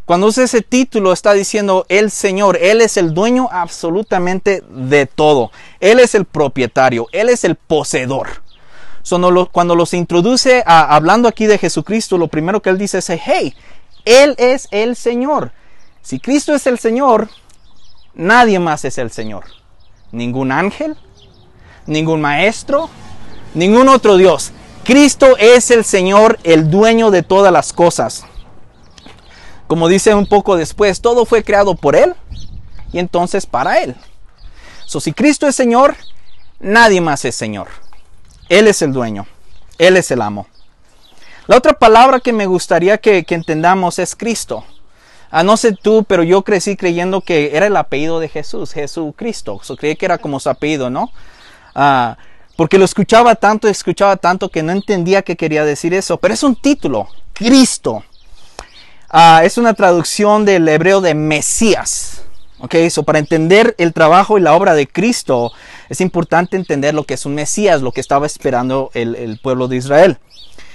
Cuando 0.04 0.26
usa 0.26 0.44
ese 0.44 0.60
título 0.60 1.12
está 1.12 1.32
diciendo 1.32 1.86
el 1.88 2.10
Señor, 2.10 2.58
Él 2.60 2.80
es 2.80 2.96
el 2.96 3.14
dueño 3.14 3.48
absolutamente 3.50 4.62
de 4.68 5.06
todo. 5.06 5.52
Él 5.78 6.00
es 6.00 6.14
el 6.14 6.26
propietario, 6.26 7.06
Él 7.12 7.28
es 7.28 7.44
el 7.44 7.54
poseedor. 7.54 8.42
cuando 9.52 9.74
los 9.74 9.94
introduce 9.94 10.62
hablando 10.66 11.28
aquí 11.28 11.46
de 11.46 11.58
Jesucristo, 11.58 12.18
lo 12.18 12.28
primero 12.28 12.60
que 12.60 12.70
Él 12.70 12.78
dice 12.78 12.98
es, 12.98 13.08
hey, 13.08 13.54
Él 14.04 14.34
es 14.36 14.68
el 14.70 14.96
Señor. 14.96 15.52
Si 16.02 16.18
Cristo 16.18 16.54
es 16.54 16.66
el 16.66 16.78
Señor, 16.78 17.28
nadie 18.14 18.58
más 18.58 18.84
es 18.84 18.98
el 18.98 19.10
Señor 19.10 19.59
ningún 20.12 20.52
ángel, 20.52 20.96
ningún 21.86 22.20
maestro, 22.20 22.88
ningún 23.54 23.88
otro 23.88 24.16
Dios. 24.16 24.52
Cristo 24.84 25.36
es 25.38 25.70
el 25.70 25.84
Señor, 25.84 26.38
el 26.42 26.70
dueño 26.70 27.10
de 27.10 27.22
todas 27.22 27.52
las 27.52 27.72
cosas. 27.72 28.24
Como 29.66 29.88
dice 29.88 30.14
un 30.14 30.26
poco 30.26 30.56
después, 30.56 31.00
todo 31.00 31.24
fue 31.24 31.44
creado 31.44 31.74
por 31.74 31.94
Él 31.94 32.14
y 32.92 32.98
entonces 32.98 33.46
para 33.46 33.78
Él. 33.82 33.94
So, 34.84 35.00
si 35.00 35.12
Cristo 35.12 35.46
es 35.46 35.54
Señor, 35.54 35.96
nadie 36.58 37.00
más 37.00 37.24
es 37.24 37.36
Señor. 37.36 37.68
Él 38.48 38.66
es 38.66 38.82
el 38.82 38.92
dueño, 38.92 39.26
Él 39.78 39.96
es 39.96 40.10
el 40.10 40.22
amo. 40.22 40.48
La 41.46 41.56
otra 41.56 41.72
palabra 41.72 42.20
que 42.20 42.32
me 42.32 42.46
gustaría 42.46 42.98
que, 42.98 43.24
que 43.24 43.34
entendamos 43.34 43.98
es 43.98 44.16
Cristo. 44.16 44.64
Ah, 45.30 45.44
no 45.44 45.56
sé 45.56 45.72
tú, 45.72 46.04
pero 46.04 46.22
yo 46.24 46.42
crecí 46.42 46.76
creyendo 46.76 47.20
que 47.20 47.56
era 47.56 47.66
el 47.66 47.76
apellido 47.76 48.18
de 48.18 48.28
Jesús, 48.28 48.72
Jesucristo. 48.72 49.60
So, 49.62 49.76
creí 49.76 49.94
que 49.94 50.06
era 50.06 50.18
como 50.18 50.40
su 50.40 50.50
apellido, 50.50 50.90
¿no? 50.90 51.12
Ah, 51.74 52.18
porque 52.56 52.78
lo 52.78 52.84
escuchaba 52.84 53.36
tanto, 53.36 53.68
escuchaba 53.68 54.16
tanto 54.16 54.48
que 54.48 54.62
no 54.62 54.72
entendía 54.72 55.22
qué 55.22 55.36
quería 55.36 55.64
decir 55.64 55.94
eso. 55.94 56.18
Pero 56.18 56.34
es 56.34 56.42
un 56.42 56.56
título, 56.56 57.08
Cristo. 57.32 58.02
Ah, 59.08 59.42
es 59.44 59.56
una 59.56 59.74
traducción 59.74 60.44
del 60.44 60.68
hebreo 60.68 61.00
de 61.00 61.14
Mesías. 61.14 62.22
Ok, 62.58 62.74
so 62.90 63.04
para 63.04 63.18
entender 63.18 63.74
el 63.78 63.94
trabajo 63.94 64.36
y 64.36 64.42
la 64.42 64.52
obra 64.54 64.74
de 64.74 64.86
Cristo 64.86 65.50
es 65.88 66.02
importante 66.02 66.56
entender 66.56 66.92
lo 66.92 67.04
que 67.04 67.14
es 67.14 67.24
un 67.24 67.34
Mesías, 67.34 67.80
lo 67.80 67.92
que 67.92 68.02
estaba 68.02 68.26
esperando 68.26 68.90
el, 68.92 69.14
el 69.14 69.38
pueblo 69.38 69.66
de 69.66 69.76
Israel. 69.76 70.18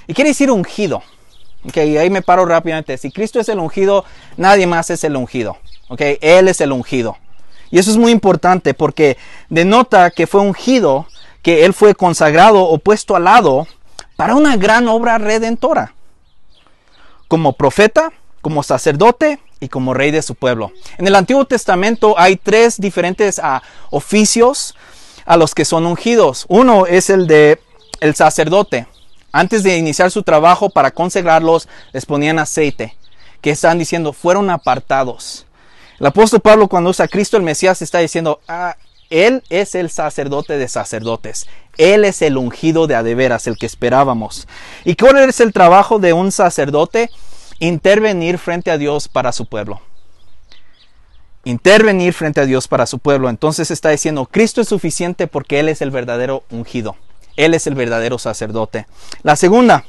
Y 0.07 0.13
quiere 0.13 0.31
decir 0.31 0.49
ungido. 0.49 1.03
Ok, 1.67 1.77
ahí 1.77 2.09
me 2.09 2.21
paro 2.21 2.45
rápidamente. 2.45 2.97
Si 2.97 3.11
Cristo 3.11 3.39
es 3.39 3.49
el 3.49 3.59
ungido, 3.59 4.05
nadie 4.37 4.67
más 4.67 4.89
es 4.89 5.03
el 5.03 5.15
ungido. 5.15 5.57
Ok, 5.87 6.01
Él 6.21 6.47
es 6.47 6.61
el 6.61 6.71
ungido. 6.71 7.17
Y 7.71 7.79
eso 7.79 7.91
es 7.91 7.97
muy 7.97 8.11
importante 8.11 8.73
porque 8.73 9.17
denota 9.49 10.11
que 10.11 10.27
fue 10.27 10.41
ungido, 10.41 11.07
que 11.41 11.65
Él 11.65 11.73
fue 11.73 11.95
consagrado 11.95 12.63
o 12.63 12.77
puesto 12.77 13.15
al 13.15 13.25
lado 13.25 13.67
para 14.15 14.35
una 14.35 14.57
gran 14.57 14.87
obra 14.87 15.17
redentora. 15.17 15.93
Como 17.27 17.53
profeta, 17.53 18.11
como 18.41 18.61
sacerdote 18.61 19.39
y 19.59 19.69
como 19.69 19.93
rey 19.93 20.11
de 20.11 20.21
su 20.21 20.35
pueblo. 20.35 20.71
En 20.97 21.07
el 21.07 21.15
Antiguo 21.15 21.45
Testamento 21.45 22.13
hay 22.17 22.35
tres 22.35 22.79
diferentes 22.79 23.39
ah, 23.39 23.63
oficios 23.89 24.75
a 25.25 25.37
los 25.37 25.55
que 25.55 25.65
son 25.65 25.85
ungidos. 25.87 26.45
Uno 26.47 26.85
es 26.85 27.09
el 27.09 27.25
de 27.25 27.59
el 27.99 28.15
sacerdote. 28.15 28.87
Antes 29.35 29.63
de 29.63 29.77
iniciar 29.77 30.11
su 30.11 30.23
trabajo 30.23 30.69
para 30.69 30.91
consagrarlos, 30.91 31.67
les 31.91 32.05
ponían 32.05 32.39
aceite, 32.39 32.95
que 33.41 33.49
están 33.49 33.77
diciendo, 33.77 34.13
fueron 34.13 34.49
apartados. 34.49 35.45
El 35.99 36.05
apóstol 36.05 36.39
Pablo 36.39 36.69
cuando 36.69 36.91
usa 36.91 37.09
Cristo 37.09 37.35
el 37.35 37.43
Mesías 37.43 37.81
está 37.81 37.99
diciendo, 37.99 38.39
ah, 38.47 38.77
Él 39.09 39.43
es 39.49 39.75
el 39.75 39.89
sacerdote 39.89 40.57
de 40.57 40.69
sacerdotes. 40.69 41.47
Él 41.77 42.05
es 42.05 42.21
el 42.21 42.37
ungido 42.37 42.87
de 42.87 42.95
adeveras, 42.95 43.45
el 43.47 43.57
que 43.57 43.65
esperábamos. 43.65 44.47
¿Y 44.85 44.95
cuál 44.95 45.17
es 45.17 45.41
el 45.41 45.51
trabajo 45.51 45.99
de 45.99 46.13
un 46.13 46.31
sacerdote? 46.31 47.09
Intervenir 47.59 48.37
frente 48.37 48.71
a 48.71 48.77
Dios 48.77 49.09
para 49.09 49.33
su 49.33 49.47
pueblo. 49.47 49.81
Intervenir 51.43 52.13
frente 52.13 52.39
a 52.39 52.45
Dios 52.45 52.69
para 52.69 52.85
su 52.85 52.99
pueblo. 52.99 53.27
Entonces 53.27 53.69
está 53.69 53.89
diciendo, 53.89 54.27
Cristo 54.31 54.61
es 54.61 54.69
suficiente 54.69 55.27
porque 55.27 55.59
Él 55.59 55.67
es 55.67 55.81
el 55.81 55.91
verdadero 55.91 56.45
ungido. 56.49 56.95
Él 57.35 57.53
es 57.53 57.67
el 57.67 57.75
verdadero 57.75 58.17
sacerdote. 58.17 58.87
La 59.23 59.35
segunda, 59.35 59.85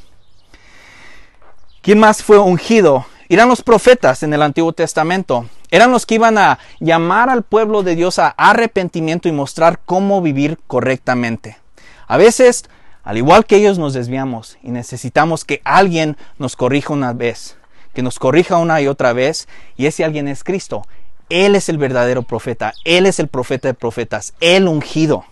¿quién 1.82 1.98
más 1.98 2.22
fue 2.22 2.38
ungido? 2.38 3.06
Eran 3.28 3.48
los 3.48 3.62
profetas 3.62 4.22
en 4.22 4.32
el 4.32 4.42
Antiguo 4.42 4.72
Testamento. 4.72 5.48
Eran 5.70 5.90
los 5.90 6.06
que 6.06 6.14
iban 6.14 6.38
a 6.38 6.58
llamar 6.78 7.28
al 7.28 7.42
pueblo 7.42 7.82
de 7.82 7.96
Dios 7.96 8.18
a 8.18 8.28
arrepentimiento 8.28 9.28
y 9.28 9.32
mostrar 9.32 9.80
cómo 9.84 10.22
vivir 10.22 10.58
correctamente. 10.66 11.58
A 12.06 12.16
veces, 12.16 12.64
al 13.02 13.16
igual 13.16 13.46
que 13.46 13.56
ellos, 13.56 13.78
nos 13.78 13.94
desviamos 13.94 14.58
y 14.62 14.70
necesitamos 14.70 15.44
que 15.44 15.60
alguien 15.64 16.16
nos 16.38 16.54
corrija 16.54 16.92
una 16.92 17.12
vez, 17.12 17.56
que 17.94 18.02
nos 18.02 18.18
corrija 18.20 18.58
una 18.58 18.80
y 18.80 18.86
otra 18.86 19.12
vez, 19.12 19.48
y 19.76 19.86
ese 19.86 20.04
alguien 20.04 20.28
es 20.28 20.44
Cristo. 20.44 20.86
Él 21.28 21.56
es 21.56 21.68
el 21.68 21.78
verdadero 21.78 22.22
profeta, 22.22 22.72
Él 22.84 23.06
es 23.06 23.18
el 23.18 23.26
profeta 23.26 23.66
de 23.66 23.74
profetas, 23.74 24.34
el 24.38 24.68
ungido. 24.68 25.24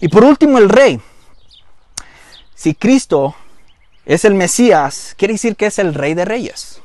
Y 0.00 0.08
por 0.08 0.24
último, 0.24 0.58
el 0.58 0.68
rey. 0.68 1.00
Si 2.56 2.74
Cristo 2.74 3.34
es 4.06 4.24
el 4.24 4.34
Mesías, 4.34 5.14
quiere 5.18 5.34
decir 5.34 5.56
que 5.56 5.66
es 5.66 5.78
el 5.78 5.92
rey 5.92 6.14
de 6.14 6.24
reyes. 6.24 6.80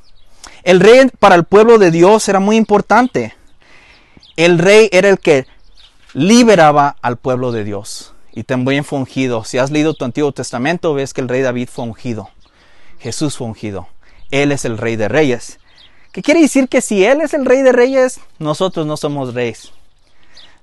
El 0.64 0.82
rey 0.82 1.10
para 1.18 1.36
el 1.36 1.46
pueblo 1.46 1.80
de 1.80 1.92
Dios 1.92 2.28
era 2.28 2.42
muy 2.42 2.58
importante. 2.58 3.34
El 4.36 4.60
rey 4.60 4.90
era 4.92 5.08
el 5.08 5.18
que 5.18 5.48
liberaba 6.14 6.98
al 7.02 7.16
pueblo 7.16 7.54
de 7.54 7.64
Dios. 7.64 8.14
Y 8.34 8.44
también 8.44 8.84
fue 8.84 9.00
ungido. 9.00 9.46
Si 9.46 9.60
has 9.60 9.72
leído 9.72 9.94
tu 9.94 10.04
Antiguo 10.04 10.34
Testamento, 10.34 10.94
ves 10.94 11.14
que 11.14 11.22
el 11.22 11.30
rey 11.30 11.42
David 11.42 11.70
fue 11.72 11.86
ungido. 11.86 12.30
Jesús 13.00 13.38
fue 13.38 13.48
ungido. 13.48 13.88
Él 14.30 14.52
es 14.52 14.66
el 14.66 14.78
rey 14.78 14.98
de 14.98 15.08
reyes. 15.08 15.58
¿Qué 16.12 16.22
quiere 16.22 16.42
decir 16.42 16.68
que 16.68 16.82
si 16.82 17.06
Él 17.06 17.22
es 17.22 17.34
el 17.34 17.46
rey 17.46 17.62
de 17.62 17.72
reyes, 17.72 18.20
nosotros 18.40 18.86
no 18.86 18.98
somos 18.98 19.34
reyes? 19.34 19.72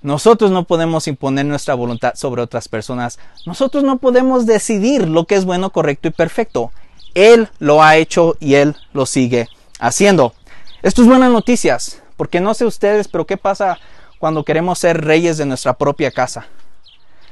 Nosotros 0.00 0.50
no 0.50 0.64
podemos 0.64 1.08
imponer 1.08 1.44
nuestra 1.46 1.74
voluntad 1.74 2.14
sobre 2.14 2.42
otras 2.42 2.68
personas. 2.68 3.18
Nosotros 3.46 3.82
no 3.82 3.98
podemos 3.98 4.46
decidir 4.46 5.08
lo 5.08 5.24
que 5.24 5.34
es 5.34 5.44
bueno, 5.44 5.70
correcto 5.70 6.08
y 6.08 6.12
perfecto. 6.12 6.70
Él 7.14 7.48
lo 7.58 7.82
ha 7.82 7.96
hecho 7.96 8.36
y 8.38 8.54
Él 8.54 8.76
lo 8.92 9.06
sigue 9.06 9.48
haciendo. 9.80 10.34
Esto 10.82 11.02
es 11.02 11.08
buenas 11.08 11.32
noticias, 11.32 12.00
porque 12.16 12.40
no 12.40 12.54
sé 12.54 12.64
ustedes, 12.64 13.08
pero 13.08 13.26
¿qué 13.26 13.36
pasa 13.36 13.78
cuando 14.20 14.44
queremos 14.44 14.78
ser 14.78 15.04
reyes 15.04 15.36
de 15.36 15.46
nuestra 15.46 15.74
propia 15.74 16.12
casa? 16.12 16.46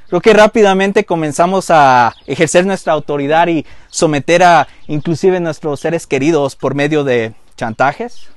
Creo 0.08 0.20
que 0.20 0.32
rápidamente 0.32 1.04
comenzamos 1.04 1.70
a 1.70 2.14
ejercer 2.26 2.64
nuestra 2.64 2.92
autoridad 2.92 3.48
y 3.48 3.66
someter 3.88 4.42
a 4.42 4.68
inclusive 4.86 5.40
nuestros 5.40 5.80
seres 5.80 6.06
queridos 6.06 6.54
por 6.54 6.74
medio 6.74 7.02
de 7.02 7.34
chantajes, 7.56 8.28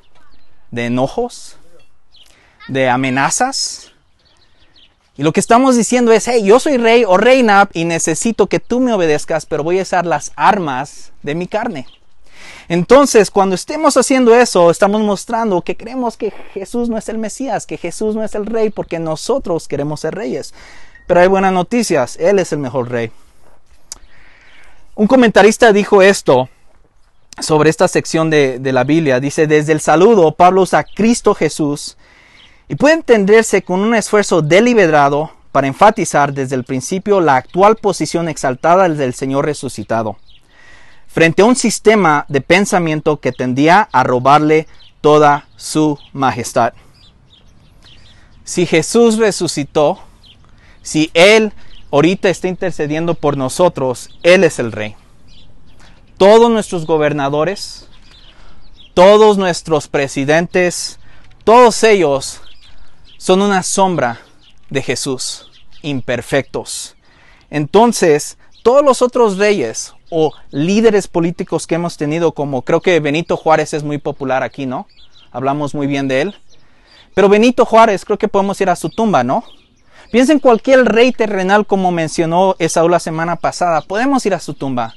de 0.71 0.87
enojos, 0.87 1.57
de 2.67 2.89
amenazas, 2.89 3.91
y 5.19 5.23
lo 5.23 5.33
que 5.33 5.41
estamos 5.41 5.75
diciendo 5.75 6.13
es, 6.13 6.29
hey, 6.29 6.41
yo 6.45 6.61
soy 6.61 6.77
rey 6.77 7.03
o 7.05 7.17
reina 7.17 7.69
y 7.73 7.83
necesito 7.83 8.47
que 8.47 8.61
tú 8.61 8.79
me 8.79 8.93
obedezcas, 8.93 9.45
pero 9.45 9.65
voy 9.65 9.77
a 9.77 9.81
usar 9.81 10.05
las 10.05 10.31
armas 10.37 11.11
de 11.23 11.35
mi 11.35 11.45
carne. 11.45 11.87
Entonces, 12.69 13.29
cuando 13.29 13.53
estemos 13.53 13.97
haciendo 13.97 14.33
eso, 14.33 14.71
estamos 14.71 15.01
mostrando 15.01 15.61
que 15.61 15.75
creemos 15.75 16.15
que 16.15 16.31
Jesús 16.53 16.87
no 16.87 16.97
es 16.97 17.09
el 17.09 17.17
Mesías, 17.17 17.65
que 17.65 17.75
Jesús 17.75 18.15
no 18.15 18.23
es 18.23 18.33
el 18.33 18.45
rey, 18.45 18.69
porque 18.69 18.97
nosotros 18.97 19.67
queremos 19.67 19.99
ser 19.99 20.15
reyes. 20.15 20.53
Pero 21.05 21.19
hay 21.19 21.27
buenas 21.27 21.51
noticias, 21.51 22.15
Él 22.15 22.39
es 22.39 22.53
el 22.53 22.59
mejor 22.59 22.89
rey. 22.89 23.11
Un 24.95 25.07
comentarista 25.07 25.73
dijo 25.73 26.01
esto 26.01 26.47
sobre 27.41 27.69
esta 27.69 27.89
sección 27.89 28.29
de, 28.29 28.57
la 28.63 28.85
Biblia. 28.85 29.19
Dice, 29.19 29.47
desde 29.47 29.73
el 29.73 29.81
saludo, 29.81 30.31
Pablo 30.31 30.61
usa 30.61 30.85
Cristo 30.85 31.35
Jesús 31.35 31.97
y 32.69 32.75
puede 32.75 32.93
entenderse 32.93 33.63
con 33.63 33.79
un 33.81 33.95
esfuerzo 33.95 34.43
deliberado 34.43 35.31
para 35.51 35.65
enfatizar 35.65 36.31
desde 36.33 36.55
el 36.55 36.63
principio 36.63 37.19
la 37.19 37.35
actual 37.35 37.75
posición 37.75 38.29
exaltada 38.29 38.87
del 38.87 39.15
Señor 39.15 39.45
resucitado, 39.45 40.17
frente 41.07 41.41
a 41.41 41.45
un 41.45 41.55
sistema 41.55 42.25
de 42.29 42.41
pensamiento 42.41 43.19
que 43.19 43.31
tendía 43.31 43.89
a 43.91 44.03
robarle 44.03 44.67
toda 45.01 45.47
su 45.55 45.97
majestad. 46.13 46.73
Si 48.43 48.67
Jesús 48.67 49.17
resucitó, 49.17 49.99
si 50.83 51.09
Él 51.15 51.51
ahorita 51.91 52.29
está 52.29 52.47
intercediendo 52.47 53.15
por 53.15 53.35
nosotros, 53.35 54.11
Él 54.21 54.43
es 54.43 54.59
el 54.59 54.71
Rey. 54.71 54.95
Todos 56.17 56.51
nuestros 56.51 56.85
gobernadores, 56.85 57.87
todos 58.93 59.39
nuestros 59.39 59.87
presidentes, 59.87 60.99
todos 61.43 61.83
ellos 61.83 62.41
son 63.19 63.41
una 63.41 63.63
sombra 63.63 64.21
de 64.69 64.81
Jesús, 64.81 65.51
imperfectos. 65.81 66.95
Entonces, 67.49 68.37
todos 68.63 68.81
los 68.81 69.01
otros 69.01 69.37
reyes 69.37 69.93
o 70.09 70.31
líderes 70.51 71.09
políticos 71.09 71.67
que 71.67 71.75
hemos 71.75 71.97
tenido, 71.97 72.31
como 72.31 72.61
creo 72.61 72.79
que 72.79 72.97
Benito 73.01 73.35
Juárez 73.35 73.73
es 73.73 73.83
muy 73.83 73.97
popular 73.97 74.41
aquí, 74.41 74.65
¿no? 74.65 74.87
Hablamos 75.33 75.75
muy 75.75 75.85
bien 75.85 76.07
de 76.07 76.21
él. 76.21 76.35
Pero 77.13 77.27
Benito 77.27 77.65
Juárez, 77.65 78.05
creo 78.05 78.17
que 78.17 78.29
podemos 78.29 78.61
ir 78.61 78.69
a 78.69 78.77
su 78.77 78.89
tumba, 78.89 79.21
¿no? 79.25 79.43
Piensa 80.13 80.31
en 80.31 80.39
cualquier 80.39 80.85
rey 80.85 81.11
terrenal 81.11 81.67
como 81.67 81.91
mencionó 81.91 82.55
Esaú 82.57 82.87
la 82.87 83.01
semana 83.01 83.35
pasada. 83.35 83.81
Podemos 83.81 84.25
ir 84.25 84.33
a 84.33 84.39
su 84.39 84.53
tumba. 84.53 84.95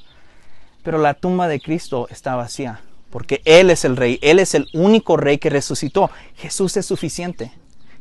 Pero 0.85 0.99
la 0.99 1.15
tumba 1.15 1.49
de 1.49 1.61
Cristo 1.61 2.07
está 2.09 2.37
vacía. 2.37 2.83
Porque 3.11 3.43
Él 3.45 3.69
es 3.69 3.85
el 3.85 3.97
rey. 3.97 4.21
Él 4.23 4.39
es 4.39 4.55
el 4.55 4.69
único 4.75 5.17
rey 5.17 5.39
que 5.39 5.51
resucitó. 5.51 6.09
Jesús 6.37 6.77
es 6.77 6.87
suficiente. 6.87 7.53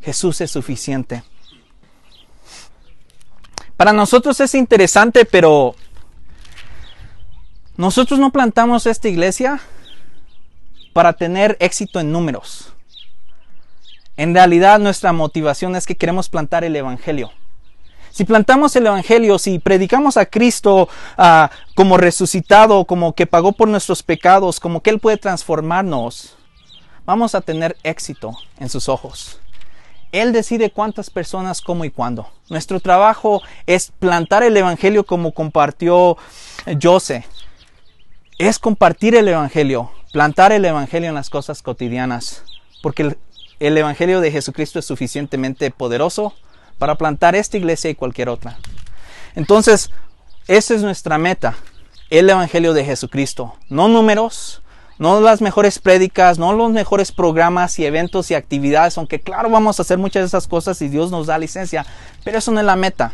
Jesús 0.01 0.41
es 0.41 0.51
suficiente. 0.51 1.23
Para 3.77 3.93
nosotros 3.93 4.39
es 4.39 4.53
interesante, 4.53 5.25
pero 5.25 5.75
nosotros 7.77 8.19
no 8.19 8.31
plantamos 8.31 8.85
esta 8.85 9.07
iglesia 9.07 9.59
para 10.93 11.13
tener 11.13 11.57
éxito 11.59 11.99
en 11.99 12.11
números. 12.11 12.73
En 14.17 14.35
realidad 14.35 14.77
nuestra 14.77 15.13
motivación 15.13 15.75
es 15.75 15.87
que 15.87 15.97
queremos 15.97 16.29
plantar 16.29 16.63
el 16.63 16.75
Evangelio. 16.75 17.31
Si 18.11 18.23
plantamos 18.23 18.75
el 18.75 18.85
Evangelio, 18.85 19.39
si 19.39 19.57
predicamos 19.57 20.17
a 20.17 20.27
Cristo 20.27 20.89
ah, 21.17 21.49
como 21.73 21.97
resucitado, 21.97 22.85
como 22.85 23.15
que 23.15 23.25
pagó 23.25 23.53
por 23.53 23.67
nuestros 23.67 24.03
pecados, 24.03 24.59
como 24.59 24.83
que 24.83 24.91
Él 24.91 24.99
puede 24.99 25.17
transformarnos, 25.17 26.35
vamos 27.05 27.33
a 27.33 27.41
tener 27.41 27.77
éxito 27.81 28.37
en 28.59 28.69
sus 28.69 28.89
ojos. 28.89 29.40
Él 30.11 30.33
decide 30.33 30.71
cuántas 30.71 31.09
personas, 31.09 31.61
cómo 31.61 31.85
y 31.85 31.89
cuándo. 31.89 32.29
Nuestro 32.49 32.79
trabajo 32.79 33.41
es 33.65 33.91
plantar 33.97 34.43
el 34.43 34.57
Evangelio 34.57 35.05
como 35.05 35.33
compartió 35.33 36.17
Jose. 36.81 37.25
Es 38.37 38.59
compartir 38.59 39.15
el 39.15 39.27
Evangelio, 39.27 39.91
plantar 40.11 40.51
el 40.51 40.65
Evangelio 40.65 41.09
en 41.09 41.15
las 41.15 41.29
cosas 41.29 41.61
cotidianas, 41.61 42.43
porque 42.81 43.15
el, 43.59 43.77
Evangelio 43.77 44.19
de 44.19 44.31
Jesucristo 44.31 44.79
es 44.79 44.85
suficientemente 44.85 45.71
poderoso 45.71 46.33
para 46.77 46.95
plantar 46.95 47.35
esta 47.35 47.57
iglesia 47.57 47.89
y 47.89 47.95
cualquier 47.95 48.27
otra. 48.27 48.57
Entonces, 49.35 49.91
esa 50.47 50.73
es 50.73 50.81
nuestra 50.81 51.17
meta, 51.17 51.55
el 52.09 52.29
Evangelio 52.29 52.73
de 52.73 52.83
Jesucristo, 52.83 53.55
no 53.69 53.87
números, 53.87 54.61
no 55.01 55.19
las 55.19 55.41
mejores 55.41 55.79
prédicas, 55.79 56.37
no 56.37 56.53
los 56.53 56.69
mejores 56.69 57.11
programas 57.11 57.79
y 57.79 57.85
eventos 57.87 58.29
y 58.29 58.35
actividades, 58.35 58.99
aunque 58.99 59.19
claro 59.19 59.49
vamos 59.49 59.79
a 59.79 59.81
hacer 59.81 59.97
muchas 59.97 60.21
de 60.21 60.27
esas 60.27 60.47
cosas 60.47 60.79
y 60.83 60.89
Dios 60.89 61.09
nos 61.09 61.25
da 61.25 61.39
licencia, 61.39 61.87
pero 62.23 62.37
eso 62.37 62.51
no 62.51 62.59
es 62.59 62.67
la 62.67 62.75
meta, 62.75 63.11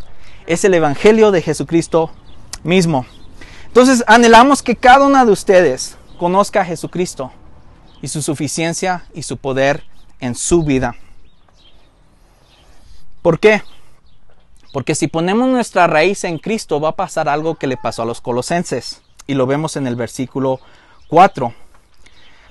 es 0.48 0.66
el 0.66 0.74
Evangelio 0.74 1.32
de 1.32 1.42
Jesucristo 1.42 2.12
mismo. 2.62 3.06
Entonces 3.68 4.04
anhelamos 4.06 4.62
que 4.62 4.76
cada 4.76 5.06
una 5.06 5.24
de 5.24 5.32
ustedes 5.32 5.98
conozca 6.20 6.60
a 6.60 6.66
Jesucristo 6.66 7.32
y 8.02 8.10
su 8.10 8.22
suficiencia 8.22 9.06
y 9.14 9.24
su 9.24 9.38
poder 9.38 9.86
en 10.20 10.36
su 10.36 10.64
vida. 10.64 10.94
¿Por 13.22 13.40
qué? 13.40 13.64
Porque 14.74 14.94
si 14.94 15.08
ponemos 15.08 15.48
nuestra 15.48 15.88
raíz 15.88 16.26
en 16.26 16.38
Cristo 16.38 16.82
va 16.82 16.90
a 16.90 16.96
pasar 16.98 17.30
algo 17.30 17.56
que 17.56 17.68
le 17.68 17.78
pasó 17.78 18.02
a 18.02 18.06
los 18.06 18.20
colosenses 18.20 19.04
y 19.26 19.36
lo 19.36 19.48
vemos 19.48 19.78
en 19.78 19.88
el 19.88 19.96
versículo 19.96 20.60
4 21.08 21.54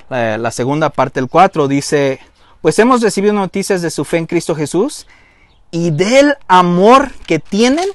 la, 0.08 0.50
segunda 0.50 0.90
parte 0.90 1.20
del 1.20 1.28
4 1.28 1.68
dice, 1.68 2.20
pues 2.62 2.78
hemos 2.78 3.00
recibido 3.00 3.32
noticias 3.32 3.82
de 3.82 3.90
su 3.90 4.04
fe 4.04 4.18
en 4.18 4.26
Cristo 4.26 4.54
Jesús 4.54 5.06
y 5.70 5.90
del 5.90 6.34
amor 6.48 7.12
que 7.26 7.38
tienen 7.38 7.88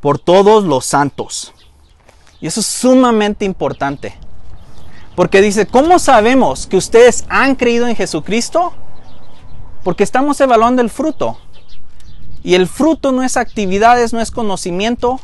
por 0.00 0.18
todos 0.18 0.64
los 0.64 0.84
santos. 0.84 1.52
Y 2.40 2.46
eso 2.46 2.60
es 2.60 2.66
sumamente 2.66 3.44
importante. 3.44 4.16
Porque 5.14 5.40
dice, 5.40 5.66
¿cómo 5.66 5.98
sabemos 5.98 6.66
que 6.66 6.76
ustedes 6.76 7.24
han 7.28 7.54
creído 7.54 7.88
en 7.88 7.96
Jesucristo? 7.96 8.74
Porque 9.82 10.04
estamos 10.04 10.40
evaluando 10.40 10.82
el 10.82 10.90
fruto. 10.90 11.38
Y 12.42 12.54
el 12.54 12.68
fruto 12.68 13.12
no 13.12 13.22
es 13.22 13.36
actividades, 13.36 14.12
no 14.12 14.20
es 14.20 14.30
conocimiento, 14.30 15.18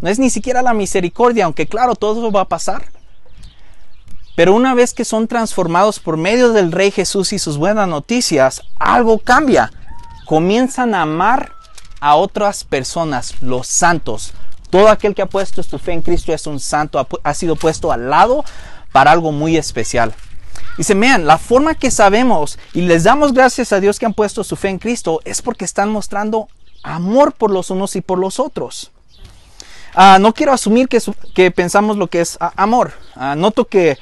no 0.00 0.08
es 0.08 0.18
ni 0.18 0.30
siquiera 0.30 0.62
la 0.62 0.74
misericordia, 0.74 1.44
aunque 1.44 1.66
claro, 1.66 1.94
todo 1.94 2.18
eso 2.18 2.32
va 2.32 2.40
a 2.40 2.48
pasar. 2.48 2.93
Pero 4.36 4.54
una 4.54 4.74
vez 4.74 4.94
que 4.94 5.04
son 5.04 5.28
transformados 5.28 6.00
por 6.00 6.16
medio 6.16 6.52
del 6.52 6.72
Rey 6.72 6.90
Jesús 6.90 7.32
y 7.32 7.38
sus 7.38 7.56
buenas 7.56 7.88
noticias, 7.88 8.62
algo 8.78 9.18
cambia. 9.18 9.72
Comienzan 10.26 10.94
a 10.94 11.02
amar 11.02 11.52
a 12.00 12.16
otras 12.16 12.64
personas, 12.64 13.40
los 13.40 13.66
santos. 13.66 14.34
Todo 14.70 14.88
aquel 14.88 15.14
que 15.14 15.22
ha 15.22 15.26
puesto 15.26 15.62
su 15.62 15.78
fe 15.78 15.92
en 15.92 16.02
Cristo 16.02 16.32
es 16.32 16.46
un 16.46 16.58
santo, 16.58 17.06
ha, 17.22 17.34
sido 17.34 17.54
puesto 17.54 17.92
al 17.92 18.10
lado 18.10 18.44
para 18.90 19.12
algo 19.12 19.30
muy 19.30 19.56
especial. 19.56 20.12
Se 20.80 20.94
vean, 20.94 21.26
la 21.26 21.38
forma 21.38 21.76
que 21.76 21.92
sabemos 21.92 22.58
y 22.72 22.80
les 22.80 23.04
damos 23.04 23.32
gracias 23.32 23.72
a 23.72 23.78
Dios 23.78 24.00
que 24.00 24.06
han 24.06 24.14
puesto 24.14 24.42
su 24.42 24.56
fe 24.56 24.70
en 24.70 24.78
Cristo 24.78 25.20
es 25.24 25.42
porque 25.42 25.64
están 25.64 25.90
mostrando 25.90 26.48
amor 26.82 27.32
por 27.32 27.52
los 27.52 27.70
unos 27.70 27.94
y 27.94 28.00
por 28.00 28.18
los 28.18 28.40
otros. 28.40 28.90
Ah, 29.94 30.18
no 30.20 30.34
quiero 30.34 30.52
asumir 30.52 30.88
que, 30.88 31.00
que, 31.34 31.52
pensamos 31.52 31.96
lo 31.96 32.08
que 32.08 32.20
es 32.20 32.36
amor. 32.56 32.92
Ah, 33.14 33.36
noto 33.36 33.66
que 33.66 33.96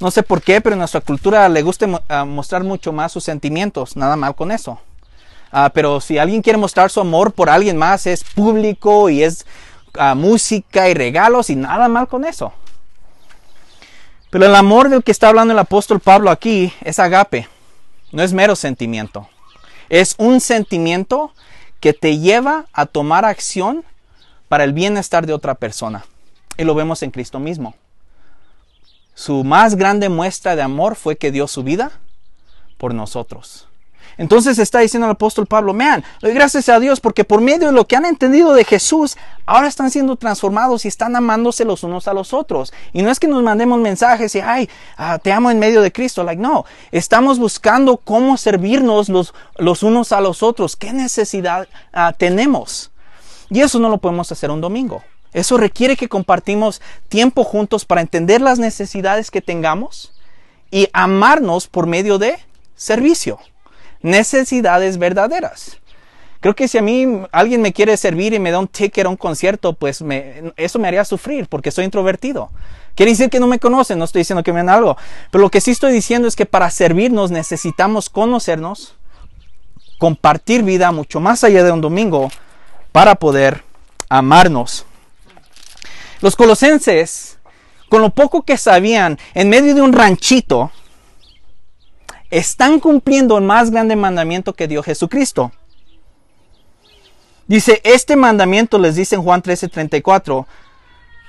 no 0.00 0.10
sé 0.10 0.22
por 0.22 0.42
qué, 0.42 0.60
pero 0.60 0.74
en 0.74 0.78
nuestra 0.78 1.02
cultura 1.02 1.48
le 1.48 1.62
gusta 1.62 1.86
ah, 2.08 2.24
mostrar 2.24 2.64
mucho 2.64 2.90
más 2.92 3.12
sus 3.12 3.22
sentimientos. 3.22 3.96
Nada 3.96 4.16
mal 4.16 4.34
con 4.34 4.50
eso. 4.50 4.80
Ah, 5.52 5.70
pero 5.74 6.00
si 6.00 6.16
alguien 6.16 6.40
quiere 6.40 6.58
mostrar 6.58 6.90
su 6.90 7.00
amor 7.00 7.32
por 7.32 7.50
alguien 7.50 7.76
más, 7.76 8.06
es 8.06 8.24
público 8.24 9.10
y 9.10 9.22
es 9.22 9.46
ah, 9.98 10.14
música 10.14 10.88
y 10.88 10.94
regalos 10.94 11.50
y 11.50 11.56
nada 11.56 11.88
mal 11.88 12.08
con 12.08 12.24
eso. 12.24 12.52
Pero 14.30 14.46
el 14.46 14.54
amor 14.54 14.88
del 14.88 15.02
que 15.02 15.10
está 15.10 15.28
hablando 15.28 15.52
el 15.52 15.58
apóstol 15.58 16.00
Pablo 16.00 16.30
aquí 16.30 16.72
es 16.80 16.98
agape. 16.98 17.48
No 18.10 18.22
es 18.22 18.32
mero 18.32 18.56
sentimiento. 18.56 19.28
Es 19.90 20.14
un 20.16 20.40
sentimiento 20.40 21.32
que 21.80 21.92
te 21.92 22.18
lleva 22.18 22.66
a 22.72 22.86
tomar 22.86 23.24
acción 23.24 23.84
para 24.48 24.64
el 24.64 24.72
bienestar 24.72 25.26
de 25.26 25.34
otra 25.34 25.56
persona. 25.56 26.06
Y 26.56 26.64
lo 26.64 26.74
vemos 26.74 27.02
en 27.02 27.10
Cristo 27.10 27.38
mismo. 27.38 27.74
Su 29.20 29.44
más 29.44 29.76
grande 29.76 30.08
muestra 30.08 30.56
de 30.56 30.62
amor 30.62 30.96
fue 30.96 31.16
que 31.16 31.30
dio 31.30 31.46
su 31.46 31.62
vida 31.62 31.90
por 32.78 32.94
nosotros. 32.94 33.68
Entonces 34.16 34.58
está 34.58 34.78
diciendo 34.78 35.04
el 35.04 35.12
apóstol 35.12 35.44
Pablo, 35.44 35.74
vean, 35.74 36.02
doy 36.22 36.32
gracias 36.32 36.70
a 36.70 36.80
Dios 36.80 37.00
porque 37.00 37.24
por 37.24 37.42
medio 37.42 37.66
de 37.66 37.74
lo 37.74 37.86
que 37.86 37.96
han 37.96 38.06
entendido 38.06 38.54
de 38.54 38.64
Jesús, 38.64 39.18
ahora 39.44 39.68
están 39.68 39.90
siendo 39.90 40.16
transformados 40.16 40.86
y 40.86 40.88
están 40.88 41.16
amándose 41.16 41.66
los 41.66 41.82
unos 41.82 42.08
a 42.08 42.14
los 42.14 42.32
otros. 42.32 42.72
Y 42.94 43.02
no 43.02 43.10
es 43.10 43.20
que 43.20 43.28
nos 43.28 43.42
mandemos 43.42 43.78
mensajes 43.78 44.34
y, 44.36 44.40
ay, 44.40 44.70
ah, 44.96 45.18
te 45.18 45.32
amo 45.32 45.50
en 45.50 45.58
medio 45.58 45.82
de 45.82 45.92
Cristo. 45.92 46.24
Like, 46.24 46.40
no, 46.40 46.64
estamos 46.90 47.38
buscando 47.38 47.98
cómo 47.98 48.38
servirnos 48.38 49.10
los, 49.10 49.34
los 49.58 49.82
unos 49.82 50.12
a 50.12 50.22
los 50.22 50.42
otros. 50.42 50.76
¿Qué 50.76 50.94
necesidad 50.94 51.68
ah, 51.92 52.14
tenemos? 52.16 52.90
Y 53.50 53.60
eso 53.60 53.78
no 53.78 53.90
lo 53.90 53.98
podemos 53.98 54.32
hacer 54.32 54.50
un 54.50 54.62
domingo. 54.62 55.02
Eso 55.32 55.56
requiere 55.56 55.96
que 55.96 56.08
compartimos 56.08 56.80
tiempo 57.08 57.44
juntos 57.44 57.84
para 57.84 58.00
entender 58.00 58.40
las 58.40 58.58
necesidades 58.58 59.30
que 59.30 59.40
tengamos 59.40 60.12
y 60.70 60.88
amarnos 60.92 61.66
por 61.66 61.86
medio 61.86 62.18
de 62.18 62.38
servicio. 62.74 63.38
Necesidades 64.02 64.98
verdaderas. 64.98 65.78
Creo 66.40 66.54
que 66.54 66.68
si 66.68 66.78
a 66.78 66.82
mí 66.82 67.06
alguien 67.32 67.60
me 67.60 67.72
quiere 67.72 67.96
servir 67.98 68.32
y 68.32 68.38
me 68.38 68.50
da 68.50 68.58
un 68.58 68.66
ticket 68.66 69.04
a 69.04 69.10
un 69.10 69.16
concierto, 69.16 69.74
pues 69.74 70.02
eso 70.56 70.78
me 70.78 70.88
haría 70.88 71.04
sufrir 71.04 71.46
porque 71.48 71.70
soy 71.70 71.84
introvertido. 71.84 72.50
Quiere 72.94 73.12
decir 73.12 73.28
que 73.28 73.40
no 73.40 73.46
me 73.46 73.58
conocen, 73.58 73.98
no 73.98 74.06
estoy 74.06 74.20
diciendo 74.20 74.42
que 74.42 74.52
me 74.52 74.60
den 74.60 74.70
algo. 74.70 74.96
Pero 75.30 75.42
lo 75.42 75.50
que 75.50 75.60
sí 75.60 75.70
estoy 75.70 75.92
diciendo 75.92 76.26
es 76.26 76.36
que 76.36 76.46
para 76.46 76.70
servirnos 76.70 77.30
necesitamos 77.30 78.08
conocernos, 78.08 78.94
compartir 79.98 80.62
vida 80.62 80.92
mucho 80.92 81.20
más 81.20 81.44
allá 81.44 81.62
de 81.62 81.72
un 81.72 81.82
domingo 81.82 82.30
para 82.90 83.16
poder 83.16 83.62
amarnos. 84.08 84.86
Los 86.20 86.36
colosenses, 86.36 87.38
con 87.88 88.02
lo 88.02 88.10
poco 88.10 88.42
que 88.42 88.56
sabían, 88.56 89.18
en 89.34 89.48
medio 89.48 89.74
de 89.74 89.82
un 89.82 89.92
ranchito, 89.92 90.70
están 92.30 92.78
cumpliendo 92.78 93.38
el 93.38 93.44
más 93.44 93.70
grande 93.70 93.96
mandamiento 93.96 94.52
que 94.52 94.68
dio 94.68 94.82
Jesucristo. 94.82 95.52
Dice, 97.46 97.80
este 97.82 98.14
mandamiento 98.14 98.78
les 98.78 98.94
dice 98.94 99.16
en 99.16 99.22
Juan 99.22 99.42
13:34, 99.42 100.46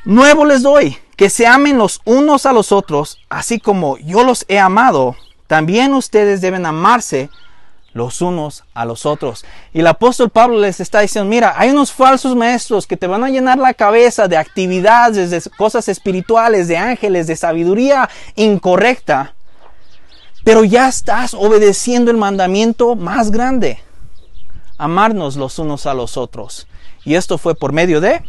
nuevo 0.06 0.46
les 0.46 0.62
doy, 0.62 0.98
que 1.16 1.30
se 1.30 1.48
amen 1.48 1.78
los 1.78 2.02
unos 2.06 2.46
a 2.46 2.54
los 2.54 2.72
otros, 2.72 3.18
así 3.30 3.60
como 3.60 3.98
yo 3.98 4.24
los 4.24 4.46
he 4.48 4.60
amado, 4.60 5.16
también 5.48 5.94
ustedes 5.94 6.42
deben 6.42 6.66
amarse 6.66 7.30
los 7.94 8.22
unos 8.22 8.64
a 8.74 8.86
los 8.86 9.06
otros. 9.06 9.46
Y 9.74 9.80
el 9.82 9.88
apóstol 9.88 10.30
Pablo 10.30 10.60
les 10.60 10.80
está 10.80 11.02
diciendo, 11.02 11.30
mira, 11.30 11.54
hay 11.58 11.70
unos 11.70 11.92
falsos 11.92 12.36
maestros 12.36 12.88
que 12.88 12.98
te 12.98 13.08
van 13.08 13.24
a 13.24 13.30
llenar 13.30 13.58
la 13.58 13.74
cabeza 13.74 14.28
de 14.28 14.38
actividades, 14.38 15.30
de 15.32 15.42
cosas 15.58 15.88
espirituales, 15.88 16.68
de 16.68 16.78
ángeles, 16.78 17.28
de 17.28 17.36
sabiduría 17.36 18.10
incorrecta. 18.36 19.34
Pero 20.44 20.64
ya 20.64 20.88
estás 20.88 21.34
obedeciendo 21.34 22.10
el 22.10 22.18
mandamiento 22.18 22.96
más 22.96 23.32
grande, 23.32 23.80
amarnos 24.78 25.36
los 25.36 25.60
unos 25.60 25.86
a 25.86 25.94
los 25.94 26.18
otros. 26.18 26.68
Y 27.04 27.16
esto 27.16 27.38
fue 27.38 27.56
por 27.56 27.74
medio 27.74 28.02
de 28.02 28.24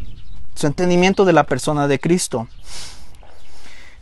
su 0.54 0.66
entendimiento 0.66 1.24
de 1.24 1.32
la 1.32 1.44
persona 1.44 1.88
de 1.88 1.98
Cristo. 1.98 2.48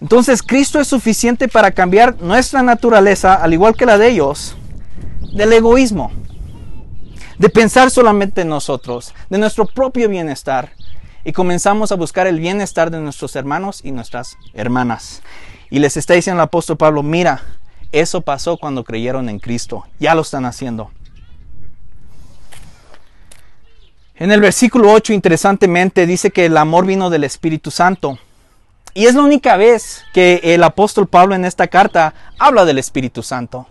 Entonces 0.00 0.42
Cristo 0.42 0.80
es 0.80 0.88
suficiente 0.88 1.46
para 1.46 1.72
cambiar 1.72 2.20
nuestra 2.22 2.62
naturaleza, 2.62 3.34
al 3.34 3.52
igual 3.52 3.76
que 3.76 3.86
la 3.86 3.98
de 3.98 4.08
ellos, 4.08 4.56
del 5.32 5.52
egoísmo, 5.52 6.10
de 7.38 7.48
pensar 7.48 7.90
solamente 7.90 8.42
en 8.42 8.48
nosotros, 8.48 9.14
de 9.28 9.38
nuestro 9.38 9.66
propio 9.66 10.08
bienestar, 10.08 10.72
y 11.24 11.32
comenzamos 11.32 11.92
a 11.92 11.96
buscar 11.96 12.26
el 12.26 12.40
bienestar 12.40 12.90
de 12.90 13.00
nuestros 13.00 13.36
hermanos 13.36 13.80
y 13.84 13.92
nuestras 13.92 14.36
hermanas. 14.54 15.22
Y 15.70 15.78
les 15.78 15.96
está 15.96 16.14
diciendo 16.14 16.40
el 16.40 16.46
apóstol 16.46 16.76
Pablo, 16.76 17.02
mira, 17.02 17.42
eso 17.92 18.20
pasó 18.20 18.56
cuando 18.56 18.84
creyeron 18.84 19.28
en 19.28 19.38
Cristo, 19.38 19.84
ya 19.98 20.14
lo 20.14 20.22
están 20.22 20.44
haciendo. 20.44 20.90
En 24.20 24.30
el 24.32 24.40
versículo 24.40 24.92
8, 24.92 25.14
interesantemente, 25.14 26.06
dice 26.06 26.30
que 26.30 26.44
el 26.44 26.58
amor 26.58 26.84
vino 26.84 27.08
del 27.08 27.24
Espíritu 27.24 27.70
Santo. 27.70 28.18
Y 28.92 29.06
es 29.06 29.14
la 29.14 29.22
única 29.22 29.56
vez 29.56 30.04
que 30.12 30.40
el 30.42 30.62
apóstol 30.62 31.06
Pablo 31.06 31.34
en 31.34 31.46
esta 31.46 31.68
carta 31.68 32.12
habla 32.38 32.66
del 32.66 32.78
Espíritu 32.78 33.22
Santo. 33.22 33.66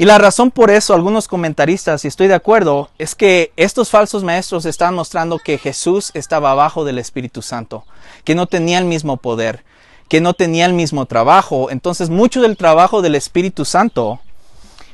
Y 0.00 0.04
la 0.04 0.16
razón 0.16 0.52
por 0.52 0.70
eso, 0.70 0.94
algunos 0.94 1.26
comentaristas, 1.26 2.04
y 2.04 2.08
estoy 2.08 2.28
de 2.28 2.34
acuerdo, 2.34 2.88
es 2.98 3.16
que 3.16 3.52
estos 3.56 3.90
falsos 3.90 4.22
maestros 4.22 4.64
están 4.64 4.94
mostrando 4.94 5.40
que 5.40 5.58
Jesús 5.58 6.12
estaba 6.14 6.52
abajo 6.52 6.84
del 6.84 7.00
Espíritu 7.00 7.42
Santo, 7.42 7.84
que 8.22 8.36
no 8.36 8.46
tenía 8.46 8.78
el 8.78 8.84
mismo 8.84 9.16
poder, 9.16 9.64
que 10.08 10.20
no 10.20 10.34
tenía 10.34 10.66
el 10.66 10.72
mismo 10.72 11.06
trabajo. 11.06 11.68
Entonces, 11.68 12.10
mucho 12.10 12.40
del 12.40 12.56
trabajo 12.56 13.02
del 13.02 13.16
Espíritu 13.16 13.64
Santo 13.64 14.20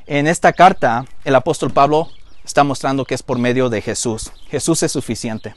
en 0.07 0.27
esta 0.27 0.55
carta, 0.55 1.05
el 1.27 1.35
apóstol 1.35 1.71
Pablo 1.71 2.09
está 2.43 2.65
mostrando 2.65 3.05
que 3.05 3.15
es 3.15 3.23
por 3.23 3.39
medio 3.39 3.69
de 3.69 3.83
Jesús. 3.83 4.33
Jesús 4.49 4.83
es 4.83 4.93
suficiente. 4.93 5.55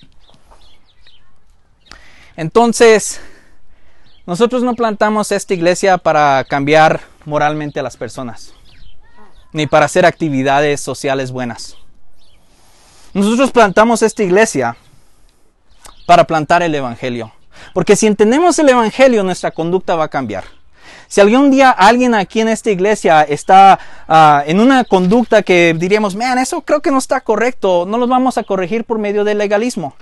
Entonces, 2.35 3.21
nosotros 4.25 4.61
no 4.63 4.75
plantamos 4.75 5.31
esta 5.31 5.53
iglesia 5.53 5.97
para 5.97 6.43
cambiar 6.43 6.99
moralmente 7.23 7.79
a 7.79 7.83
las 7.83 7.95
personas 7.95 8.56
ni 9.51 9.67
para 9.67 9.85
hacer 9.85 10.05
actividades 10.05 10.81
sociales 10.81 11.31
buenas. 11.31 11.77
Nosotros 13.13 13.51
plantamos 13.51 14.01
esta 14.01 14.23
iglesia 14.23 14.77
para 16.05 16.25
plantar 16.25 16.61
el 16.63 16.75
Evangelio. 16.75 17.31
Porque 17.73 17.95
si 17.95 18.07
entendemos 18.07 18.59
el 18.59 18.69
Evangelio, 18.69 19.23
nuestra 19.23 19.51
conducta 19.51 19.95
va 19.95 20.05
a 20.05 20.09
cambiar. 20.09 20.43
Si 21.07 21.21
algún 21.21 21.51
día 21.51 21.71
alguien 21.71 22.13
aquí 22.13 22.41
en 22.41 22.49
esta 22.49 22.69
iglesia 22.69 23.23
está 23.23 23.79
ah, 24.07 24.43
en 24.45 24.59
una 24.59 24.83
conducta 24.83 25.41
que 25.41 25.73
diríamos, 25.77 26.15
man, 26.15 26.37
eso 26.37 26.61
creo 26.61 26.81
que 26.81 26.91
no 26.91 26.97
está 26.97 27.21
correcto, 27.21 27.85
no 27.87 27.97
los 27.97 28.09
vamos 28.09 28.37
a 28.37 28.43
corregir 28.43 28.83
por 28.83 28.99
medio 28.99 29.23
del 29.23 29.37
legalismo. 29.37 29.95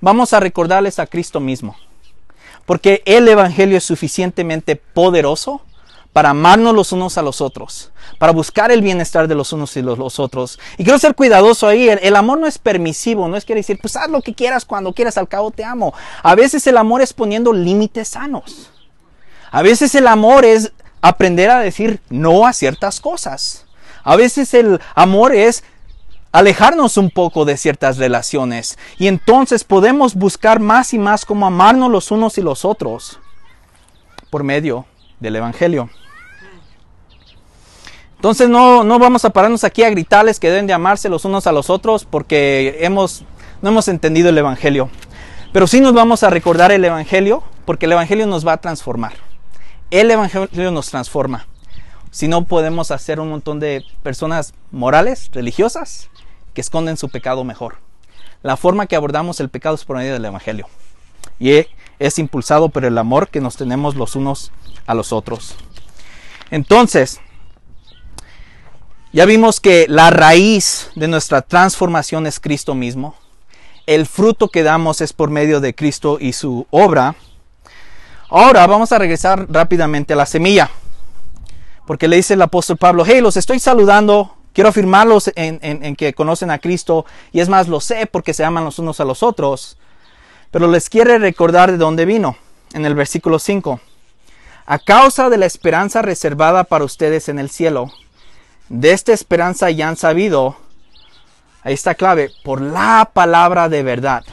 Vamos 0.00 0.32
a 0.32 0.40
recordarles 0.40 0.98
a 0.98 1.06
Cristo 1.06 1.40
mismo. 1.40 1.76
Porque 2.64 3.02
el 3.04 3.28
Evangelio 3.28 3.76
es 3.76 3.84
suficientemente 3.84 4.76
poderoso 4.76 5.60
para 6.14 6.30
amarnos 6.30 6.74
los 6.74 6.92
unos 6.92 7.18
a 7.18 7.22
los 7.22 7.40
otros, 7.40 7.90
para 8.18 8.32
buscar 8.32 8.70
el 8.70 8.82
bienestar 8.82 9.26
de 9.26 9.34
los 9.34 9.52
unos 9.52 9.76
y 9.76 9.82
los, 9.82 10.20
otros. 10.20 10.60
Y 10.78 10.84
quiero 10.84 10.96
ser 11.00 11.16
cuidadoso 11.16 11.66
ahí, 11.66 11.88
el, 11.88 12.14
amor 12.14 12.38
no 12.38 12.46
es 12.46 12.56
permisivo, 12.56 13.26
no 13.26 13.36
es 13.36 13.44
quiere 13.44 13.58
decir, 13.58 13.80
pues 13.80 13.96
haz 13.96 14.08
lo 14.08 14.22
que 14.22 14.32
quieras 14.32 14.64
cuando 14.64 14.92
quieras, 14.92 15.18
al 15.18 15.26
cabo 15.26 15.50
te 15.50 15.64
amo. 15.64 15.92
A 16.22 16.36
veces 16.36 16.64
el 16.68 16.76
amor 16.76 17.02
es 17.02 17.12
poniendo 17.12 17.52
límites 17.52 18.10
sanos. 18.10 18.70
A 19.50 19.62
veces 19.62 19.92
el 19.96 20.06
amor 20.06 20.44
es 20.44 20.72
aprender 21.02 21.50
a 21.50 21.58
decir 21.58 22.00
no 22.10 22.46
a 22.46 22.52
ciertas 22.52 23.00
cosas. 23.00 23.66
A 24.04 24.14
veces 24.14 24.54
el 24.54 24.80
amor 24.94 25.34
es 25.34 25.64
alejarnos 26.30 26.96
un 26.96 27.10
poco 27.10 27.44
de 27.44 27.56
ciertas 27.56 27.98
relaciones 27.98 28.78
y 28.98 29.08
entonces 29.08 29.64
podemos 29.64 30.14
buscar 30.14 30.60
más 30.60 30.94
y 30.94 30.98
más 30.98 31.24
cómo 31.24 31.44
amarnos 31.44 31.90
los 31.90 32.12
unos 32.12 32.38
y 32.38 32.40
los 32.40 32.64
otros 32.64 33.18
por 34.30 34.44
medio 34.44 34.86
del 35.18 35.34
Evangelio. 35.34 35.90
Entonces 38.24 38.48
no, 38.48 38.84
no 38.84 38.98
vamos 38.98 39.26
a 39.26 39.28
pararnos 39.28 39.64
aquí 39.64 39.82
a 39.82 39.90
gritarles 39.90 40.40
que 40.40 40.48
deben 40.48 40.66
de 40.66 40.72
amarse 40.72 41.10
los 41.10 41.26
unos 41.26 41.46
a 41.46 41.52
los 41.52 41.68
otros 41.68 42.06
porque 42.06 42.78
hemos, 42.80 43.22
no 43.60 43.68
hemos 43.68 43.86
entendido 43.86 44.30
el 44.30 44.38
Evangelio. 44.38 44.88
Pero 45.52 45.66
sí 45.66 45.82
nos 45.82 45.92
vamos 45.92 46.22
a 46.22 46.30
recordar 46.30 46.72
el 46.72 46.82
Evangelio 46.86 47.42
porque 47.66 47.84
el 47.84 47.92
Evangelio 47.92 48.26
nos 48.26 48.46
va 48.46 48.54
a 48.54 48.56
transformar. 48.62 49.12
El 49.90 50.10
Evangelio 50.10 50.70
nos 50.70 50.88
transforma. 50.88 51.46
Si 52.12 52.26
no 52.26 52.46
podemos 52.46 52.92
hacer 52.92 53.20
un 53.20 53.28
montón 53.28 53.60
de 53.60 53.84
personas 54.02 54.54
morales, 54.70 55.28
religiosas, 55.34 56.08
que 56.54 56.62
esconden 56.62 56.96
su 56.96 57.10
pecado 57.10 57.44
mejor. 57.44 57.76
La 58.42 58.56
forma 58.56 58.86
que 58.86 58.96
abordamos 58.96 59.38
el 59.40 59.50
pecado 59.50 59.74
es 59.74 59.84
por 59.84 59.98
medio 59.98 60.14
del 60.14 60.24
Evangelio. 60.24 60.66
Y 61.38 61.66
es 61.98 62.18
impulsado 62.18 62.70
por 62.70 62.86
el 62.86 62.96
amor 62.96 63.28
que 63.28 63.42
nos 63.42 63.56
tenemos 63.56 63.96
los 63.96 64.16
unos 64.16 64.50
a 64.86 64.94
los 64.94 65.12
otros. 65.12 65.56
Entonces, 66.50 67.20
ya 69.14 69.26
vimos 69.26 69.60
que 69.60 69.86
la 69.88 70.10
raíz 70.10 70.90
de 70.96 71.06
nuestra 71.06 71.40
transformación 71.40 72.26
es 72.26 72.40
Cristo 72.40 72.74
mismo. 72.74 73.14
El 73.86 74.06
fruto 74.06 74.48
que 74.48 74.64
damos 74.64 75.00
es 75.00 75.12
por 75.12 75.30
medio 75.30 75.60
de 75.60 75.72
Cristo 75.72 76.18
y 76.20 76.32
su 76.32 76.66
obra. 76.70 77.14
Ahora 78.28 78.66
vamos 78.66 78.90
a 78.90 78.98
regresar 78.98 79.46
rápidamente 79.48 80.14
a 80.14 80.16
la 80.16 80.26
semilla. 80.26 80.68
Porque 81.86 82.08
le 82.08 82.16
dice 82.16 82.34
el 82.34 82.42
apóstol 82.42 82.76
Pablo, 82.76 83.04
hey, 83.06 83.20
los 83.20 83.36
estoy 83.36 83.60
saludando, 83.60 84.34
quiero 84.52 84.70
afirmarlos 84.70 85.30
en, 85.36 85.94
que 85.94 86.12
conocen 86.12 86.50
a 86.50 86.58
Cristo. 86.58 87.06
Y 87.30 87.38
es 87.38 87.48
más, 87.48 87.68
lo 87.68 87.80
sé 87.80 88.06
porque 88.06 88.34
se 88.34 88.44
aman 88.44 88.64
los 88.64 88.80
unos 88.80 88.98
a 88.98 89.04
los 89.04 89.22
otros. 89.22 89.78
Pero 90.50 90.66
les 90.66 90.90
quiere 90.90 91.18
recordar 91.18 91.70
de 91.70 91.78
dónde 91.78 92.04
vino. 92.04 92.36
En 92.72 92.84
el 92.84 92.96
versículo 92.96 93.38
5. 93.38 93.78
A 94.66 94.78
causa 94.80 95.30
de 95.30 95.38
la 95.38 95.46
esperanza 95.46 96.02
reservada 96.02 96.64
para 96.64 96.84
ustedes 96.84 97.28
en 97.28 97.38
el 97.38 97.48
cielo 97.48 97.92
de 98.68 98.92
esta 98.92 99.12
esperanza 99.12 99.70
ya 99.70 99.88
han 99.88 99.96
sabido, 99.96 100.56
ahí 101.62 101.74
está 101.74 101.94
clave, 101.94 102.30
por 102.42 102.60
la 102.60 103.10
palabra 103.12 103.68
de 103.68 103.82
verdad. 103.82 104.24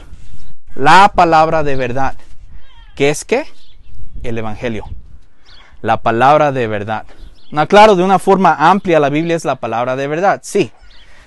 La 0.76 1.12
palabra 1.14 1.64
de 1.64 1.76
verdad. 1.76 2.16
¿Qué 2.96 3.10
es 3.10 3.26
qué? 3.26 3.46
El 4.24 4.38
Evangelio. 4.38 4.86
La 5.82 6.02
palabra 6.02 6.52
de 6.52 6.68
verdad. 6.68 7.06
No, 7.52 7.68
claro, 7.68 7.96
de 7.96 8.04
una 8.04 8.20
forma 8.20 8.56
amplia 8.58 9.00
la 9.00 9.10
Biblia 9.10 9.36
es 9.36 9.44
la 9.44 9.56
palabra 9.58 9.98
de 9.98 10.08
verdad, 10.08 10.40
sí. 10.44 10.72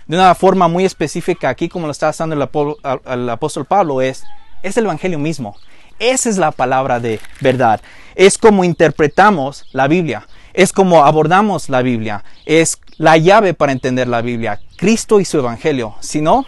De 0.06 0.16
una 0.16 0.34
forma 0.34 0.68
muy 0.68 0.84
específica 0.84 1.50
aquí, 1.50 1.68
como 1.68 1.86
lo 1.86 1.92
está 1.92 2.08
haciendo 2.08 2.34
el, 2.34 3.28
apóstol 3.30 3.66
Pablo, 3.66 4.00
es, 4.00 4.24
es 4.62 4.76
el 4.78 4.84
Evangelio 4.84 5.18
mismo. 5.18 5.56
Esa 5.98 6.30
es 6.30 6.38
la 6.38 6.50
palabra 6.50 7.00
de 7.00 7.20
verdad. 7.40 7.80
Es 8.14 8.38
como 8.38 8.64
interpretamos 8.64 9.66
la 9.72 9.88
Biblia. 9.88 10.26
Es 10.54 10.72
como 10.72 11.04
abordamos 11.04 11.68
la 11.68 11.82
Biblia. 11.82 12.24
Es 12.46 12.76
la 12.98 13.16
llave 13.16 13.54
para 13.54 13.72
entender 13.72 14.08
la 14.08 14.22
Biblia, 14.22 14.60
Cristo 14.76 15.20
y 15.20 15.24
su 15.24 15.38
Evangelio. 15.38 15.94
Si 16.00 16.20
no, 16.20 16.44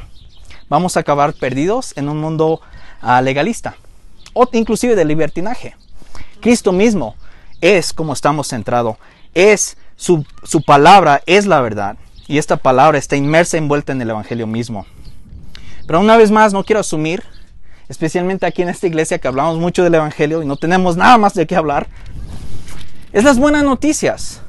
vamos 0.68 0.96
a 0.96 1.00
acabar 1.00 1.34
perdidos 1.34 1.92
en 1.96 2.08
un 2.08 2.20
mundo 2.20 2.60
ah, 3.00 3.20
legalista 3.20 3.76
o 4.32 4.48
inclusive 4.52 4.94
de 4.94 5.04
libertinaje. 5.04 5.74
Cristo 6.40 6.72
mismo 6.72 7.16
es 7.60 7.92
como 7.92 8.12
estamos 8.12 8.48
centrados, 8.48 8.96
es 9.34 9.76
su, 9.96 10.24
su 10.42 10.62
palabra, 10.62 11.22
es 11.26 11.46
la 11.46 11.60
verdad. 11.60 11.96
Y 12.28 12.38
esta 12.38 12.56
palabra 12.56 12.98
está 12.98 13.16
inmersa, 13.16 13.56
envuelta 13.56 13.92
en 13.92 14.02
el 14.02 14.10
Evangelio 14.10 14.46
mismo. 14.46 14.84
Pero 15.86 16.00
una 16.00 16.16
vez 16.16 16.30
más, 16.30 16.52
no 16.52 16.64
quiero 16.64 16.80
asumir, 16.80 17.22
especialmente 17.88 18.44
aquí 18.44 18.62
en 18.62 18.68
esta 18.68 18.86
iglesia 18.86 19.18
que 19.18 19.28
hablamos 19.28 19.58
mucho 19.58 19.82
del 19.84 19.94
Evangelio 19.94 20.42
y 20.42 20.46
no 20.46 20.56
tenemos 20.56 20.96
nada 20.96 21.16
más 21.18 21.34
de 21.34 21.46
qué 21.46 21.56
hablar, 21.56 21.86
es 23.12 23.24
las 23.24 23.38
buenas 23.38 23.64
noticias. 23.64 24.42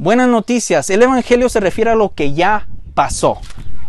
Buenas 0.00 0.28
noticias. 0.28 0.90
El 0.90 1.02
Evangelio 1.02 1.48
se 1.48 1.58
refiere 1.58 1.90
a 1.90 1.96
lo 1.96 2.14
que 2.14 2.32
ya 2.32 2.68
pasó. 2.94 3.40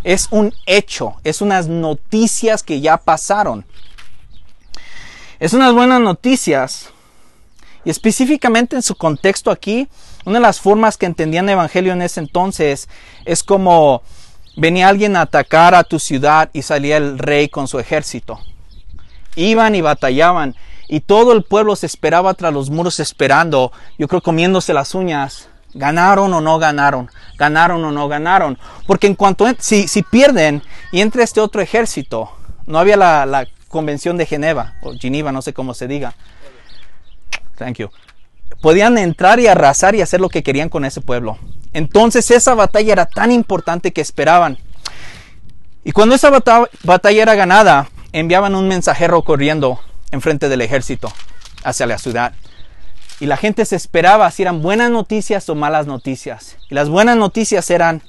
Es 0.02 0.26
un 0.32 0.52
hecho, 0.66 1.14
es 1.22 1.40
unas 1.40 1.68
noticias 1.68 2.64
que 2.64 2.80
ya 2.80 2.96
pasaron. 2.96 3.64
Es 5.38 5.52
unas 5.52 5.72
buenas 5.72 6.00
noticias. 6.00 6.90
Y 7.84 7.90
específicamente 7.90 8.74
en 8.74 8.82
su 8.82 8.96
contexto 8.96 9.52
aquí, 9.52 9.86
una 10.24 10.40
de 10.40 10.42
las 10.42 10.58
formas 10.58 10.96
que 10.96 11.06
entendían 11.06 11.48
el 11.48 11.52
Evangelio 11.52 11.92
en 11.92 12.02
ese 12.02 12.18
entonces 12.18 12.88
es 13.24 13.44
como 13.44 14.02
venía 14.56 14.88
alguien 14.88 15.14
a 15.14 15.22
atacar 15.22 15.76
a 15.76 15.84
tu 15.84 16.00
ciudad 16.00 16.50
y 16.52 16.62
salía 16.62 16.96
el 16.96 17.20
rey 17.20 17.48
con 17.48 17.68
su 17.68 17.78
ejército. 17.78 18.40
Iban 19.36 19.76
y 19.76 19.80
batallaban 19.80 20.56
y 20.88 20.98
todo 20.98 21.32
el 21.34 21.44
pueblo 21.44 21.76
se 21.76 21.86
esperaba 21.86 22.34
tras 22.34 22.52
los 22.52 22.68
muros 22.68 22.98
esperando, 22.98 23.70
yo 23.96 24.08
creo 24.08 24.20
comiéndose 24.20 24.74
las 24.74 24.96
uñas, 24.96 25.49
ganaron 25.74 26.32
o 26.34 26.40
no 26.40 26.58
ganaron, 26.58 27.10
ganaron 27.38 27.84
o 27.84 27.92
no 27.92 28.08
ganaron. 28.08 28.58
Porque 28.86 29.06
en 29.06 29.14
cuanto, 29.14 29.46
si, 29.58 29.88
si 29.88 30.02
pierden 30.02 30.62
y 30.92 31.00
entra 31.00 31.22
este 31.22 31.40
otro 31.40 31.60
ejército, 31.60 32.30
no 32.66 32.78
había 32.78 32.96
la, 32.96 33.26
la 33.26 33.46
convención 33.68 34.16
de 34.16 34.26
Geneva, 34.26 34.74
o 34.82 34.92
Geneva, 34.98 35.32
no 35.32 35.42
sé 35.42 35.52
cómo 35.52 35.74
se 35.74 35.88
diga. 35.88 36.14
Thank 37.56 37.78
you. 37.78 37.90
Podían 38.60 38.98
entrar 38.98 39.40
y 39.40 39.46
arrasar 39.46 39.94
y 39.94 40.02
hacer 40.02 40.20
lo 40.20 40.28
que 40.28 40.42
querían 40.42 40.68
con 40.68 40.84
ese 40.84 41.00
pueblo. 41.00 41.38
Entonces 41.72 42.30
esa 42.30 42.54
batalla 42.54 42.92
era 42.92 43.06
tan 43.06 43.30
importante 43.30 43.92
que 43.92 44.00
esperaban. 44.00 44.58
Y 45.84 45.92
cuando 45.92 46.14
esa 46.14 46.30
batalla 46.30 47.22
era 47.22 47.34
ganada, 47.34 47.88
enviaban 48.12 48.54
un 48.54 48.68
mensajero 48.68 49.22
corriendo 49.22 49.80
enfrente 50.10 50.48
del 50.48 50.60
ejército 50.60 51.12
hacia 51.62 51.86
la 51.86 51.98
ciudad. 51.98 52.32
Y 53.20 53.26
la 53.26 53.36
gente 53.36 53.66
se 53.66 53.76
esperaba 53.76 54.30
si 54.30 54.42
eran 54.42 54.62
buenas 54.62 54.90
noticias 54.90 55.48
o 55.50 55.54
malas 55.54 55.86
noticias. 55.86 56.56
Y 56.70 56.74
las 56.74 56.88
buenas 56.88 57.18
noticias 57.18 57.70
eran, 57.70 58.02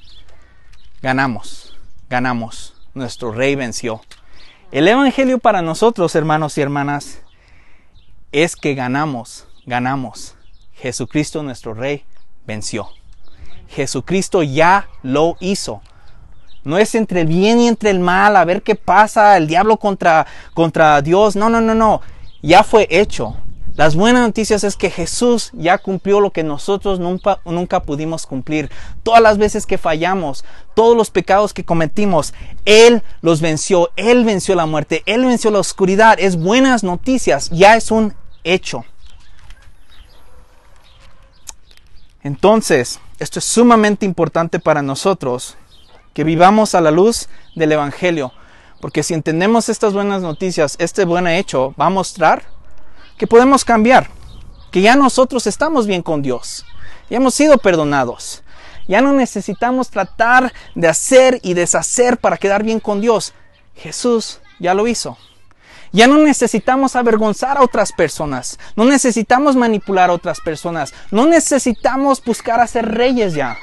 ganamos, 1.01 1.77
ganamos, 2.09 2.73
nuestro 2.93 3.33
rey 3.33 3.55
venció. 3.55 4.01
El 4.71 4.87
Evangelio 4.87 5.37
para 5.37 5.61
nosotros, 5.61 6.15
hermanos 6.15 6.57
y 6.57 6.61
hermanas, 6.61 7.19
es 8.31 8.55
que 8.55 8.73
ganamos, 8.73 9.47
ganamos. 9.65 10.35
Jesucristo 10.73 11.43
nuestro 11.43 11.73
rey 11.73 12.05
venció. 12.47 12.87
Jesucristo 13.67 14.43
ya 14.43 14.87
lo 15.03 15.35
hizo. 15.41 15.81
No 16.63 16.77
es 16.77 16.95
entre 16.95 17.21
el 17.21 17.27
bien 17.27 17.59
y 17.59 17.67
entre 17.67 17.89
el 17.89 17.99
mal, 17.99 18.37
a 18.37 18.45
ver 18.45 18.61
qué 18.61 18.75
pasa, 18.75 19.35
el 19.35 19.47
diablo 19.47 19.75
contra, 19.75 20.25
contra 20.53 21.01
Dios. 21.01 21.35
No, 21.35 21.49
no, 21.49 21.59
no, 21.59 21.75
no. 21.75 22.01
Ya 22.41 22.63
fue 22.63 22.87
hecho. 22.89 23.35
Las 23.75 23.95
buenas 23.95 24.23
noticias 24.23 24.63
es 24.65 24.75
que 24.75 24.89
Jesús 24.89 25.49
ya 25.53 25.77
cumplió 25.77 26.19
lo 26.19 26.31
que 26.31 26.43
nosotros 26.43 26.99
nunca, 26.99 27.39
nunca 27.45 27.81
pudimos 27.81 28.25
cumplir. 28.25 28.69
Todas 29.01 29.21
las 29.21 29.37
veces 29.37 29.65
que 29.65 29.77
fallamos, 29.77 30.43
todos 30.75 30.95
los 30.95 31.09
pecados 31.09 31.53
que 31.53 31.63
cometimos, 31.63 32.33
Él 32.65 33.01
los 33.21 33.39
venció. 33.39 33.89
Él 33.95 34.25
venció 34.25 34.55
la 34.55 34.65
muerte. 34.65 35.03
Él 35.05 35.25
venció 35.25 35.51
la 35.51 35.59
oscuridad. 35.59 36.17
Es 36.19 36.35
buenas 36.35 36.83
noticias. 36.83 37.49
Ya 37.49 37.77
es 37.77 37.91
un 37.91 38.13
hecho. 38.43 38.83
Entonces, 42.23 42.99
esto 43.19 43.39
es 43.39 43.45
sumamente 43.45 44.05
importante 44.05 44.59
para 44.59 44.81
nosotros, 44.81 45.55
que 46.13 46.23
vivamos 46.23 46.75
a 46.75 46.81
la 46.81 46.91
luz 46.91 47.29
del 47.55 47.71
Evangelio, 47.71 48.31
porque 48.79 49.01
si 49.01 49.13
entendemos 49.13 49.69
estas 49.69 49.93
buenas 49.93 50.21
noticias, 50.21 50.75
este 50.79 51.05
buen 51.05 51.27
hecho 51.27 51.73
va 51.79 51.87
a 51.87 51.89
mostrar 51.89 52.43
que 53.21 53.27
podemos 53.27 53.63
cambiar, 53.63 54.09
que 54.71 54.81
ya 54.81 54.95
nosotros 54.95 55.45
estamos 55.45 55.85
bien 55.85 56.01
con 56.01 56.23
Dios, 56.23 56.65
ya 57.07 57.17
hemos 57.17 57.35
sido 57.35 57.59
perdonados, 57.59 58.41
ya 58.87 58.99
no 58.99 59.13
necesitamos 59.13 59.91
tratar 59.91 60.51
de 60.73 60.87
hacer 60.87 61.39
y 61.43 61.53
deshacer 61.53 62.17
para 62.17 62.37
quedar 62.37 62.63
bien 62.63 62.79
con 62.79 62.99
Dios. 62.99 63.35
Jesús 63.75 64.41
ya 64.59 64.73
lo 64.73 64.87
hizo. 64.87 65.19
Ya 65.91 66.07
no 66.07 66.17
necesitamos 66.17 66.95
avergonzar 66.95 67.59
a 67.59 67.61
otras 67.61 67.91
personas, 67.91 68.57
no 68.75 68.85
necesitamos 68.85 69.55
manipular 69.55 70.09
a 70.09 70.13
otras 70.13 70.39
personas, 70.39 70.91
no 71.11 71.27
necesitamos 71.27 72.23
buscar 72.23 72.59
a 72.59 72.65
ser 72.65 72.91
reyes 72.91 73.35
ya. 73.35 73.55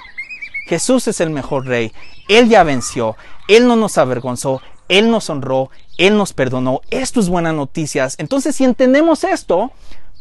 Jesús 0.69 1.09
es 1.09 1.21
el 1.21 1.31
mejor 1.31 1.67
rey, 1.67 1.93
Él 2.29 2.49
ya 2.49 2.63
venció, 2.63 3.17
Él 3.49 3.67
no 3.67 3.75
nos 3.75 3.99
avergonzó, 3.99 4.63
Él 4.89 5.11
nos 5.11 5.31
honró, 5.31 5.71
Él 5.97 6.17
nos 6.17 6.33
perdonó. 6.33 6.81
Esto 6.91 7.21
es 7.21 7.29
buenas 7.29 7.55
noticias. 7.55 8.15
Entonces 8.19 8.57
si 8.57 8.65
entendemos 8.65 9.25
esto, 9.25 9.73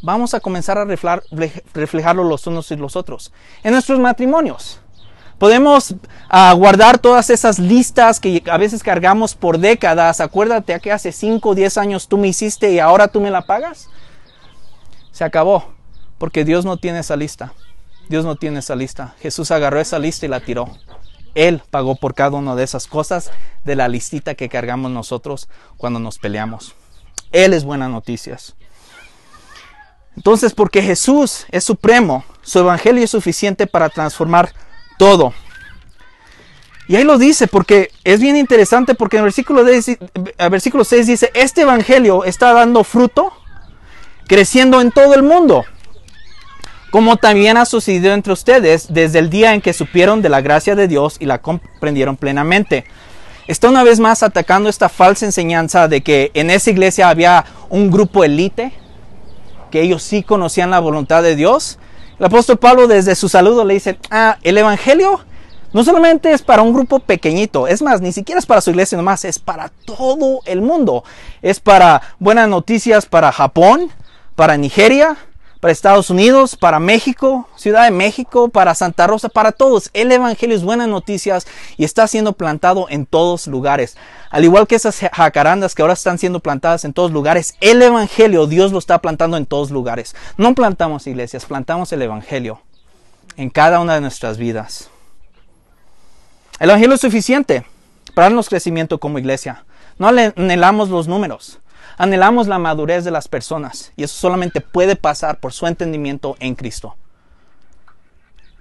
vamos 0.02 0.34
a 0.34 0.40
comenzar 0.40 0.78
a 0.78 0.84
reflejarlo 0.84 2.24
los 2.24 2.46
unos 2.46 2.70
y 2.70 2.76
los 2.76 2.96
otros 2.96 3.32
en 3.62 3.72
nuestros 3.72 3.98
matrimonios. 3.98 4.80
Podemos 5.38 5.92
uh, 5.92 6.56
guardar 6.56 6.98
todas 6.98 7.30
esas 7.30 7.60
listas 7.60 8.18
que 8.18 8.42
a 8.50 8.58
veces 8.58 8.82
cargamos 8.82 9.36
por 9.36 9.58
décadas. 9.58 10.20
Acuérdate 10.20 10.74
a 10.74 10.80
que 10.80 10.90
hace 10.90 11.12
5 11.12 11.48
o 11.48 11.54
10 11.54 11.78
años 11.78 12.08
tú 12.08 12.18
me 12.18 12.26
hiciste 12.26 12.72
y 12.72 12.80
ahora 12.80 13.06
tú 13.06 13.20
me 13.20 13.30
la 13.30 13.42
pagas. 13.42 13.88
Se 15.12 15.22
acabó, 15.22 15.72
porque 16.18 16.44
Dios 16.44 16.64
no 16.64 16.76
tiene 16.76 16.98
esa 16.98 17.14
lista. 17.14 17.52
Dios 18.08 18.24
no 18.24 18.34
tiene 18.34 18.58
esa 18.58 18.74
lista. 18.74 19.14
Jesús 19.20 19.52
agarró 19.52 19.78
esa 19.78 20.00
lista 20.00 20.26
y 20.26 20.28
la 20.28 20.40
tiró. 20.40 20.76
Él 21.34 21.62
pagó 21.70 21.96
por 21.96 22.14
cada 22.14 22.36
una 22.36 22.54
de 22.54 22.64
esas 22.64 22.86
cosas 22.86 23.30
de 23.64 23.76
la 23.76 23.88
listita 23.88 24.34
que 24.34 24.48
cargamos 24.48 24.90
nosotros 24.90 25.48
cuando 25.76 25.98
nos 25.98 26.18
peleamos. 26.18 26.74
Él 27.32 27.52
es 27.52 27.64
buenas 27.64 27.90
noticias. 27.90 28.54
Entonces, 30.16 30.52
porque 30.52 30.82
Jesús 30.82 31.46
es 31.50 31.62
supremo, 31.62 32.24
su 32.42 32.58
evangelio 32.58 33.04
es 33.04 33.10
suficiente 33.10 33.66
para 33.66 33.88
transformar 33.88 34.52
todo. 34.98 35.32
Y 36.88 36.96
ahí 36.96 37.04
lo 37.04 37.18
dice, 37.18 37.46
porque 37.46 37.92
es 38.02 38.18
bien 38.18 38.34
interesante, 38.34 38.94
porque 38.94 39.16
en 39.16 39.20
el 39.20 39.24
versículo, 39.24 39.62
versículo 40.50 40.84
6 40.84 41.06
dice, 41.06 41.30
este 41.34 41.60
evangelio 41.60 42.24
está 42.24 42.52
dando 42.52 42.82
fruto, 42.82 43.30
creciendo 44.26 44.80
en 44.80 44.90
todo 44.90 45.14
el 45.14 45.22
mundo, 45.22 45.66
como 46.90 47.16
también 47.16 47.56
ha 47.56 47.64
sucedido 47.64 48.12
entre 48.14 48.32
ustedes 48.32 48.92
desde 48.92 49.18
el 49.18 49.30
día 49.30 49.54
en 49.54 49.60
que 49.60 49.72
supieron 49.72 50.22
de 50.22 50.28
la 50.28 50.40
gracia 50.40 50.74
de 50.74 50.88
Dios 50.88 51.16
y 51.20 51.26
la 51.26 51.38
comprendieron 51.42 52.16
plenamente. 52.16 52.84
Está 53.46 53.68
una 53.68 53.82
vez 53.82 54.00
más 54.00 54.22
atacando 54.22 54.68
esta 54.68 54.88
falsa 54.88 55.26
enseñanza 55.26 55.88
de 55.88 56.02
que 56.02 56.30
en 56.34 56.50
esa 56.50 56.70
iglesia 56.70 57.08
había 57.08 57.44
un 57.68 57.90
grupo 57.90 58.24
elite, 58.24 58.72
que 59.70 59.82
ellos 59.82 60.02
sí 60.02 60.22
conocían 60.22 60.70
la 60.70 60.80
voluntad 60.80 61.22
de 61.22 61.36
Dios 61.36 61.78
el 62.18 62.26
apóstol 62.26 62.58
Pablo 62.58 62.88
desde 62.88 63.14
su 63.14 63.28
saludo 63.28 63.64
le 63.64 63.74
dice, 63.74 63.96
ah, 64.10 64.38
el 64.42 64.58
Evangelio 64.58 65.20
no 65.72 65.84
solamente 65.84 66.32
es 66.32 66.42
para 66.42 66.62
un 66.62 66.72
grupo 66.72 66.98
pequeñito, 66.98 67.68
es 67.68 67.80
más, 67.80 68.00
ni 68.00 68.10
siquiera 68.10 68.40
es 68.40 68.46
para 68.46 68.60
su 68.60 68.70
iglesia 68.70 68.98
nomás, 68.98 69.24
es 69.24 69.38
para 69.38 69.70
todo 69.84 70.40
el 70.44 70.60
mundo. 70.60 71.04
Es 71.42 71.60
para 71.60 72.02
buenas 72.18 72.48
noticias 72.48 73.06
para 73.06 73.30
Japón, 73.30 73.92
para 74.34 74.56
Nigeria, 74.56 75.16
para 75.60 75.72
Estados 75.72 76.10
Unidos, 76.10 76.56
para 76.56 76.78
México, 76.78 77.48
Ciudad 77.56 77.84
de 77.84 77.90
México, 77.90 78.48
para 78.48 78.74
Santa 78.74 79.06
Rosa, 79.06 79.28
para 79.28 79.52
todos. 79.52 79.90
El 79.92 80.12
Evangelio 80.12 80.54
es 80.54 80.62
buenas 80.62 80.88
noticias 80.88 81.46
y 81.76 81.84
está 81.84 82.06
siendo 82.06 82.32
plantado 82.32 82.86
en 82.90 83.06
todos 83.06 83.46
lugares. 83.46 83.96
Al 84.30 84.44
igual 84.44 84.66
que 84.66 84.76
esas 84.76 85.00
jacarandas 85.12 85.74
que 85.74 85.82
ahora 85.82 85.94
están 85.94 86.18
siendo 86.18 86.40
plantadas 86.40 86.84
en 86.84 86.92
todos 86.92 87.10
lugares, 87.10 87.56
el 87.60 87.82
Evangelio 87.82 88.46
Dios 88.46 88.70
lo 88.72 88.78
está 88.78 89.00
plantando 89.00 89.36
en 89.36 89.46
todos 89.46 89.70
lugares. 89.70 90.14
No 90.36 90.54
plantamos 90.54 91.06
iglesias, 91.06 91.44
plantamos 91.44 91.92
el 91.92 92.02
Evangelio 92.02 92.60
en 93.36 93.50
cada 93.50 93.80
una 93.80 93.94
de 93.94 94.00
nuestras 94.00 94.38
vidas. 94.38 94.90
El 96.60 96.70
Evangelio 96.70 96.94
es 96.94 97.00
suficiente 97.00 97.64
para 98.14 98.26
darnos 98.26 98.48
crecimiento 98.48 98.98
como 98.98 99.18
iglesia. 99.18 99.64
No 99.98 100.08
anhelamos 100.08 100.88
los 100.88 101.08
números. 101.08 101.58
Anhelamos 101.98 102.46
la 102.46 102.60
madurez 102.60 103.04
de 103.04 103.10
las 103.10 103.26
personas 103.26 103.92
y 103.96 104.04
eso 104.04 104.16
solamente 104.16 104.60
puede 104.60 104.94
pasar 104.94 105.40
por 105.40 105.52
su 105.52 105.66
entendimiento 105.66 106.36
en 106.38 106.54
Cristo. 106.54 106.96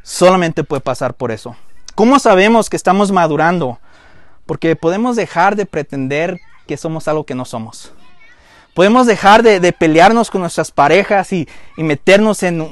Solamente 0.01 0.63
puede 0.63 0.81
pasar 0.81 1.13
por 1.13 1.31
eso. 1.31 1.55
¿Cómo 1.93 2.17
sabemos 2.17 2.69
que 2.69 2.75
estamos 2.75 3.11
madurando? 3.11 3.79
Porque 4.47 4.75
podemos 4.75 5.15
dejar 5.15 5.55
de 5.55 5.67
pretender 5.67 6.39
que 6.65 6.77
somos 6.77 7.07
algo 7.07 7.25
que 7.25 7.35
no 7.35 7.45
somos. 7.45 7.91
Podemos 8.73 9.05
dejar 9.05 9.43
de, 9.43 9.71
pelearnos 9.73 10.31
con 10.31 10.41
nuestras 10.41 10.71
parejas 10.71 11.31
y, 11.31 11.47
y 11.77 11.83
meternos 11.83 12.41
en, 12.43 12.67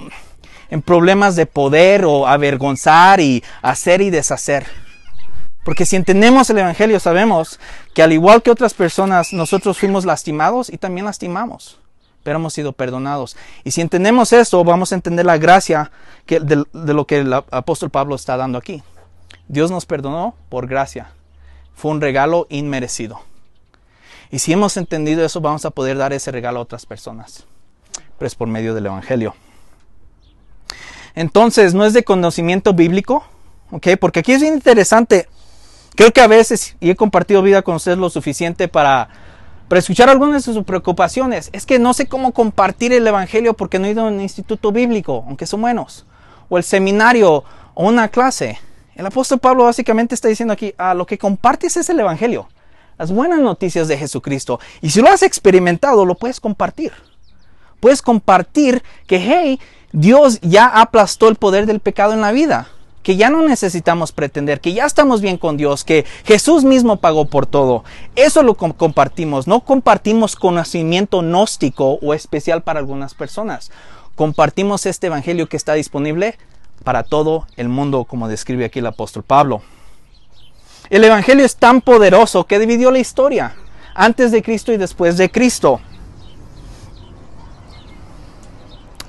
en 0.69 0.82
problemas 0.82 1.36
de 1.36 1.45
poder 1.45 2.06
o 2.06 2.28
avergonzar 2.28 3.19
y 3.19 3.43
hacer 3.62 4.01
y 4.01 4.10
deshacer. 4.10 4.65
Porque 5.65 5.88
si 5.88 5.95
entendemos 5.95 6.47
el 6.51 6.60
Evangelio 6.60 6.99
sabemos 6.99 7.60
que 7.95 8.04
al 8.04 8.13
igual 8.13 8.43
que 8.43 8.51
otras 8.51 8.75
personas, 8.75 9.34
nosotros 9.34 9.80
fuimos 9.80 10.06
lastimados 10.06 10.71
y 10.71 10.78
también 10.78 11.08
lastimamos, 11.08 11.80
pero 12.21 12.38
hemos 12.38 12.54
sido 12.54 12.71
perdonados. 12.71 13.36
Y 13.63 13.71
si 13.71 13.82
entendemos 13.82 14.32
eso, 14.32 14.63
vamos 14.63 14.91
a 14.91 14.95
entender 14.95 15.25
la 15.25 15.39
gracia 15.39 15.91
que, 16.28 16.39
de, 16.39 16.63
lo 16.71 17.08
que 17.08 17.17
el 17.17 17.34
apóstol 17.34 17.89
Pablo 17.89 18.13
está 18.13 18.38
dando 18.38 18.60
aquí. 18.60 18.84
Dios 19.47 19.71
nos 19.71 19.88
perdonó 19.88 20.36
por 20.49 20.67
gracia. 20.67 21.10
Fue 21.73 21.89
un 21.89 21.99
regalo 21.99 22.45
inmerecido. 22.51 23.21
Y 24.30 24.38
si 24.38 24.54
hemos 24.54 24.78
entendido 24.78 25.25
eso, 25.25 25.41
vamos 25.41 25.65
a 25.65 25.71
poder 25.71 25.97
dar 25.97 26.13
ese 26.13 26.30
regalo 26.30 26.60
a 26.60 26.62
otras 26.62 26.86
personas. 26.86 27.47
Pero 28.19 28.28
es 28.28 28.36
por 28.36 28.47
medio 28.47 28.75
del 28.75 28.86
Evangelio. 28.86 29.34
Entonces, 31.15 31.73
no 31.73 31.86
es 31.86 31.93
de 31.93 32.04
conocimiento 32.04 32.75
bíblico, 32.75 33.23
¿ok? 33.71 33.88
Porque 33.99 34.19
aquí 34.19 34.34
es 34.34 34.43
interesante 34.43 35.28
Creo 35.95 36.12
que 36.12 36.21
a 36.21 36.27
veces, 36.27 36.75
y 36.79 36.89
he 36.89 36.95
compartido 36.95 37.41
vida 37.41 37.62
con 37.62 37.75
ustedes 37.75 37.97
lo 37.97 38.10
suficiente 38.10 38.67
para, 38.67 39.08
para 39.69 39.79
escuchar 39.79 40.10
algunas 40.10 40.45
de 40.45 40.53
sus 40.53 40.65
preocupaciones, 40.65 41.49
es 41.53 41.65
que 41.65 41.79
no 41.79 41.93
sé 41.93 42.08
cómo 42.08 42.34
compartir 42.34 42.91
el 42.91 43.08
Evangelio 43.08 43.53
porque 43.53 43.79
no 43.79 43.88
he 43.88 43.91
ido 43.91 44.01
a 44.01 44.10
un 44.10 44.19
instituto 44.19 44.71
bíblico, 44.73 45.23
aunque 45.27 45.45
son 45.45 45.62
buenos, 45.62 46.05
o 46.49 46.58
el 46.58 46.63
seminario, 46.63 47.45
o 47.73 47.88
una 47.88 48.10
clase. 48.10 48.60
El 48.95 49.05
apóstol 49.05 49.39
Pablo 49.39 49.63
básicamente 49.63 50.15
está 50.15 50.27
diciendo 50.27 50.53
aquí, 50.53 50.73
ah, 50.77 50.93
lo 50.93 51.05
que 51.05 51.17
compartes 51.17 51.77
es 51.77 51.89
el 51.89 51.99
Evangelio, 51.99 52.49
las 52.97 53.12
buenas 53.12 53.39
noticias 53.39 53.88
de 53.88 53.97
Jesucristo. 53.97 54.60
Y 54.81 54.89
si 54.89 55.01
lo 55.01 55.10
has 55.10 55.23
experimentado, 55.23 56.05
lo 56.05 56.15
puedes 56.15 56.41
compartir. 56.41 56.91
Puedes 57.79 58.01
compartir 58.01 58.84
que, 59.08 59.17
hey, 59.17 59.60
Dios 59.93 60.39
ya 60.41 60.67
aplastó 60.67 61.29
el 61.29 61.36
poder 61.36 61.65
del 61.65 61.79
pecado 61.79 62.13
en 62.13 62.21
la 62.21 62.31
vida, 62.34 62.67
que 63.05 63.17
ya 63.17 63.29
no 63.29 63.43
necesitamos 63.43 64.11
pretender, 64.11 64.59
que 64.59 64.73
ya 64.73 64.83
estamos 64.83 65.21
bien 65.21 65.37
con 65.37 65.57
Dios, 65.57 65.83
que 65.83 66.05
Jesús 66.25 66.63
mismo 66.63 66.97
pagó 66.97 67.25
por 67.25 67.45
todo. 67.45 67.83
Eso 68.15 68.41
lo 68.41 68.55
compartimos, 68.55 69.45
no 69.45 69.59
compartimos 69.59 70.35
conocimiento 70.35 71.21
gnóstico 71.21 71.99
o 72.01 72.15
especial 72.15 72.63
para 72.63 72.79
algunas 72.79 73.13
personas. 73.13 73.69
Compartimos 74.15 74.87
este 74.87 75.05
evangelio 75.05 75.47
que 75.47 75.55
está 75.55 75.75
disponible 75.75 76.35
para 76.83 77.03
todo 77.03 77.45
el 77.57 77.69
mundo, 77.69 78.05
como 78.05 78.27
describe 78.27 78.65
aquí 78.65 78.79
el 78.79 78.87
apóstol 78.87 79.21
Pablo. 79.21 79.61
El 80.89 81.03
Evangelio 81.03 81.45
es 81.45 81.57
tan 81.57 81.81
poderoso 81.81 82.47
que 82.47 82.57
dividió 82.57 82.89
la 82.89 82.97
historia, 82.97 83.55
antes 83.93 84.31
de 84.31 84.41
Cristo 84.41 84.73
y 84.73 84.77
después 84.77 85.15
de 85.17 85.29
Cristo. 85.29 85.79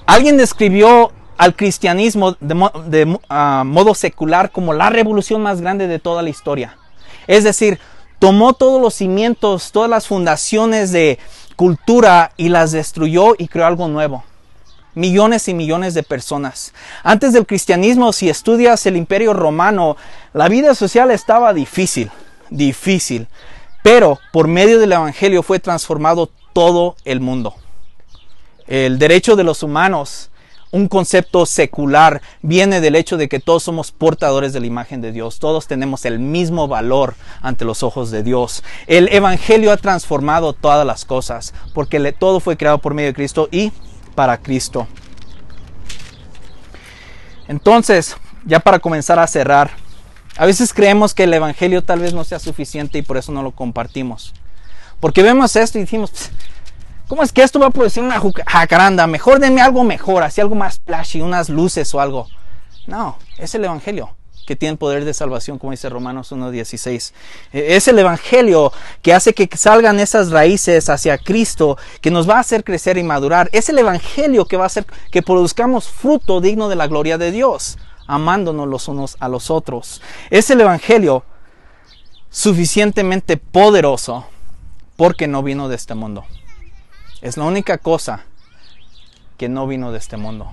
Alguien 0.05 0.37
describió 0.37 1.13
al 1.39 1.55
cristianismo 1.55 2.37
de, 2.41 3.19
ah, 3.29 3.63
modo 3.67 3.95
secular 3.95 4.51
como 4.51 4.73
la 4.73 4.91
revolución 4.91 5.43
más 5.43 5.61
grande 5.61 5.87
de 5.87 5.99
toda 5.99 6.23
la 6.23 6.31
historia. 6.31 6.77
Es 7.27 7.45
decir, 7.45 7.79
tomó 8.19 8.53
todos 8.53 8.81
los 8.81 8.95
cimientos, 8.95 9.73
todas 9.73 9.91
las 9.91 10.07
fundaciones 10.07 10.93
de 10.93 11.19
cultura 11.57 12.33
y 12.37 12.49
las 12.49 12.73
destruyó 12.73 13.35
y 13.39 13.49
creó 13.49 13.67
algo 13.67 13.89
nuevo 13.89 14.25
millones 14.97 15.47
y 15.47 15.55
millones 15.55 15.95
de 15.95 16.03
personas. 16.03 16.73
Antes 17.05 17.33
del 17.33 17.47
cristianismo, 17.47 18.13
si 18.13 18.29
estudias 18.29 18.85
el 18.87 18.97
imperio 18.97 19.33
romano, 19.35 19.97
la 20.33 20.49
vida 20.49 20.75
social 20.75 21.13
estaba 21.13 21.53
difícil, 21.53 22.11
difícil. 22.51 23.29
Pero 23.83 24.19
por 24.33 24.49
medio 24.49 24.81
del 24.81 24.93
Evangelio 24.93 25.45
fue 25.45 25.61
transformado 25.61 26.31
todo 26.53 26.97
el 27.05 27.21
mundo. 27.21 27.55
El 28.67 28.99
derecho 28.99 29.37
de 29.37 29.45
los 29.45 29.63
humanos, 29.63 30.31
un 30.71 30.89
concepto 30.89 31.47
secular, 31.47 32.21
viene 32.43 32.81
del 32.81 32.97
hecho 32.97 33.17
de 33.17 33.29
que 33.29 33.41
todos 33.41 33.63
somos 33.63 33.93
portadores 33.93 34.53
de 34.53 34.61
la 34.61 34.67
imagen 34.67 35.01
de 35.01 35.13
Dios. 35.13 35.39
Todos 35.39 35.67
tenemos 35.67 36.05
el 36.05 36.19
mismo 36.19 36.69
valor 36.69 37.15
ante 37.41 37.65
los 37.65 37.83
ojos 37.83 38.11
de 38.11 38.23
Dios. 38.23 38.63
El 38.87 39.09
Evangelio 39.13 39.73
ha 39.73 39.77
transformado 39.77 40.53
todas 40.53 40.87
las 40.87 41.05
cosas 41.05 41.55
porque 41.75 42.13
todo 42.13 42.41
fue 42.41 42.57
creado 42.57 42.79
por 42.79 42.95
medio 42.95 43.09
de 43.09 43.15
Cristo 43.15 43.49
y 43.51 43.73
para 44.15 44.39
Cristo. 44.39 44.87
Entonces, 47.49 48.17
ya 48.45 48.61
para 48.61 48.79
comenzar 48.79 49.19
a 49.19 49.27
cerrar, 49.27 49.71
a 50.37 50.47
veces 50.47 50.75
creemos 50.75 51.15
que 51.15 51.25
el 51.25 51.35
Evangelio 51.35 51.83
tal 51.83 52.01
vez 52.01 52.13
no 52.13 52.25
sea 52.25 52.39
suficiente 52.39 52.99
y 52.99 53.03
por 53.03 53.17
eso 53.17 53.33
no 53.33 53.43
lo 53.43 53.53
compartimos. 53.53 54.35
Porque 55.01 55.23
vemos 55.23 55.57
esto 55.57 55.79
y 55.79 55.83
decimos, 55.83 56.11
¿cómo 57.09 57.23
es 57.23 57.33
que 57.33 57.43
esto 57.43 57.59
va 57.59 57.67
a 57.67 57.71
producir 57.71 58.03
una 58.03 58.21
jacaranda? 58.47 59.07
Mejor 59.07 59.39
denme 59.39 59.61
algo 59.61 59.85
mejor, 59.85 60.23
así 60.23 60.41
algo 60.41 60.55
más 60.55 60.81
flashy, 60.85 61.21
unas 61.21 61.49
luces 61.49 61.95
o 61.95 62.01
algo. 62.01 62.29
No, 62.87 63.19
es 63.39 63.55
el 63.55 63.65
Evangelio 63.65 64.11
que 64.47 64.57
tiene 64.57 64.77
poder 64.77 65.05
de 65.05 65.13
salvación, 65.13 65.59
como 65.59 65.73
dice 65.73 65.89
Romanos 65.91 66.31
1.16. 66.31 67.13
E, 67.53 67.77
es 67.77 67.89
el 67.89 67.99
Evangelio 67.99 68.73
que 69.03 69.13
hace 69.13 69.35
que 69.35 69.49
salgan 69.57 69.99
esas 69.99 70.31
raíces 70.31 70.89
hacia 70.89 71.19
Cristo, 71.19 71.77
que 72.01 72.13
nos 72.13 72.31
va 72.31 72.37
a 72.37 72.41
hacer 72.41 72.63
crecer 72.63 72.97
y 72.97 73.03
madurar. 73.03 73.51
Es 73.53 73.69
el 73.69 73.79
Evangelio 73.79 74.47
que 74.47 74.57
va 74.57 74.63
a 74.63 74.69
hacer 74.69 74.87
que 75.11 75.21
produzcamos 75.21 75.89
fruto 75.89 76.41
digno 76.41 76.69
de 76.69 76.77
la 76.77 76.87
gloria 76.87 77.19
de 77.19 77.33
Dios, 77.33 77.77
amándonos 78.07 78.69
los 78.69 78.87
unos 78.87 79.17
a 79.19 79.29
los 79.29 79.51
otros. 79.51 80.01
Es 80.31 80.49
el 80.51 80.61
Evangelio 80.61 81.25
suficientemente 82.31 83.37
poderoso 83.37 84.27
porque 84.97 85.27
no 85.27 85.43
vino 85.43 85.69
de 85.69 85.75
este 85.75 85.95
mundo. 85.95 86.25
Es 87.27 87.37
la 87.37 87.43
única 87.43 87.79
cosa 87.79 88.21
que 89.37 89.49
no 89.49 89.67
vino 89.67 89.91
de 89.91 89.99
este 89.99 90.17
mundo. 90.17 90.49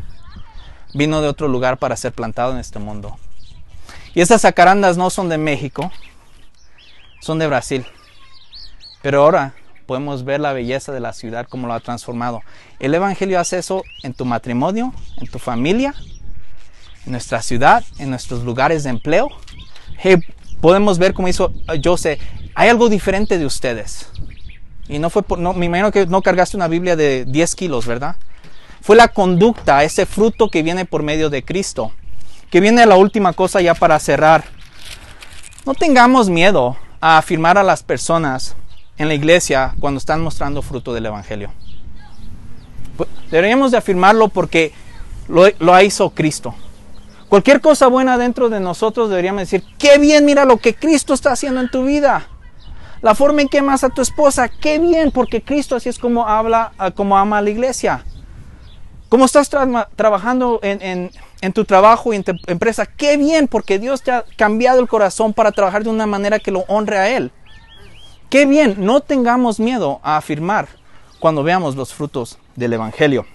Vino 0.96 1.22
de 1.22 1.28
otro 1.28 1.48
lugar 1.48 1.78
para 1.78 1.96
ser 1.96 2.14
plantado 2.14 2.52
en 2.52 2.58
este 2.58 2.80
mundo. 2.80 3.16
Y 4.16 4.22
esas 4.22 4.42
zacarandas 4.42 4.98
no 4.98 5.12
son 5.12 5.30
de 5.30 5.38
México, 5.38 5.92
son 7.22 7.38
de 7.38 7.46
Brasil. 7.46 7.86
Pero 9.04 9.22
ahora 9.22 9.54
podemos 9.86 10.24
ver 10.26 10.40
la 10.40 10.52
belleza 10.52 10.92
de 10.92 11.00
la 11.00 11.14
ciudad 11.14 11.46
como 11.48 11.68
lo 11.68 11.76
ha 11.76 11.80
transformado. 11.80 12.42
El 12.80 12.96
Evangelio 12.96 13.40
hace 13.40 13.60
eso 13.60 13.84
en 14.02 14.16
tu 14.16 14.26
matrimonio, 14.26 14.96
en 15.18 15.28
tu 15.28 15.38
familia, 15.38 15.94
en 17.06 17.12
nuestra 17.12 17.44
ciudad, 17.44 17.84
en 18.00 18.10
nuestros 18.10 18.46
lugares 18.46 18.84
de 18.84 18.90
empleo. 18.90 19.30
podemos 20.60 20.98
ver 20.98 21.14
como 21.14 21.28
hizo 21.28 21.54
José, 21.84 22.18
hay 22.56 22.70
algo 22.70 22.90
diferente 22.90 23.38
de 23.38 23.46
ustedes. 23.46 24.10
Y 24.94 25.00
no 25.00 25.10
fue 25.10 25.24
por, 25.24 25.40
no, 25.40 25.54
me 25.54 25.66
imagino 25.66 25.92
que 25.92 26.06
no 26.06 26.22
cargaste 26.22 26.56
una 26.56 26.68
Biblia 26.68 26.96
de 26.96 27.26
10 27.26 27.56
kilos, 27.56 27.86
¿verdad? 27.86 28.16
Fue 28.82 28.96
la 28.96 29.10
conducta, 29.10 29.84
ese 29.84 30.06
fruto 30.06 30.50
que 30.50 30.64
viene 30.64 30.86
por 30.86 31.04
medio 31.04 31.30
de 31.30 31.44
Cristo 31.44 31.92
que 32.54 32.60
viene 32.60 32.86
la 32.86 32.98
última 32.98 33.34
cosa 33.34 33.62
ya 33.62 33.74
para 33.74 33.98
cerrar. 33.98 34.44
No 35.66 35.74
tengamos 35.74 36.30
miedo 36.30 36.78
a 37.02 37.18
afirmar 37.18 37.58
a 37.58 37.64
las 37.64 37.82
personas 37.82 38.56
en 39.00 39.08
la 39.08 39.16
iglesia 39.16 39.74
cuando 39.80 39.98
están 39.98 40.22
mostrando 40.22 40.62
fruto 40.62 40.94
del 40.94 41.08
Evangelio. 41.08 41.50
Deberíamos 43.32 43.72
de 43.72 43.78
afirmarlo 43.78 44.28
porque 44.28 44.72
lo, 45.28 45.48
lo 45.58 45.82
hizo 45.82 46.12
Cristo. 46.12 46.54
Cualquier 47.28 47.60
cosa 47.60 47.88
buena 47.88 48.20
dentro 48.20 48.50
de 48.50 48.60
nosotros 48.60 49.10
deberíamos 49.10 49.42
decir, 49.42 49.64
qué 49.80 49.98
bien, 49.98 50.24
mira 50.24 50.46
lo 50.46 50.58
que 50.58 50.76
Cristo 50.76 51.16
está 51.16 51.32
haciendo 51.32 51.60
en 51.60 51.72
tu 51.72 51.84
vida. 51.86 52.28
La 53.04 53.16
forma 53.16 53.42
en 53.42 53.50
que 53.50 53.60
amas 53.60 53.84
a 53.84 53.90
tu 53.90 54.02
esposa, 54.02 54.48
qué 54.48 54.80
bien, 54.80 55.12
porque 55.12 55.42
Cristo 55.42 55.76
así 55.76 55.90
es 55.90 56.00
como 56.00 56.26
habla, 56.26 56.72
como 56.96 57.18
ama 57.18 57.40
a 57.40 57.42
la 57.42 57.50
iglesia. 57.50 58.06
Cómo 59.10 59.26
estás 59.26 59.50
trabajando 59.50 60.62
en, 60.64 61.12
tu 61.54 61.66
trabajo 61.66 62.14
y 62.14 62.16
en 62.16 62.24
tu 62.24 62.32
empresa, 62.48 62.86
qué 62.86 63.18
bien, 63.18 63.50
porque 63.50 63.78
Dios 63.78 64.04
te 64.04 64.12
ha 64.12 64.24
cambiado 64.38 64.80
el 64.80 64.88
corazón 64.88 65.34
para 65.34 65.52
trabajar 65.52 65.84
de 65.84 65.90
una 65.90 66.08
manera 66.08 66.40
que 66.40 66.50
lo 66.50 66.62
honre 66.70 66.98
a 66.98 67.10
Él. 67.10 67.34
Qué 68.30 68.46
bien, 68.46 68.76
no 68.78 69.02
tengamos 69.02 69.60
miedo 69.60 70.00
a 70.02 70.16
afirmar 70.16 70.70
cuando 71.20 71.44
veamos 71.44 71.76
los 71.76 71.94
frutos 71.94 72.40
del 72.56 72.72
Evangelio. 72.72 73.26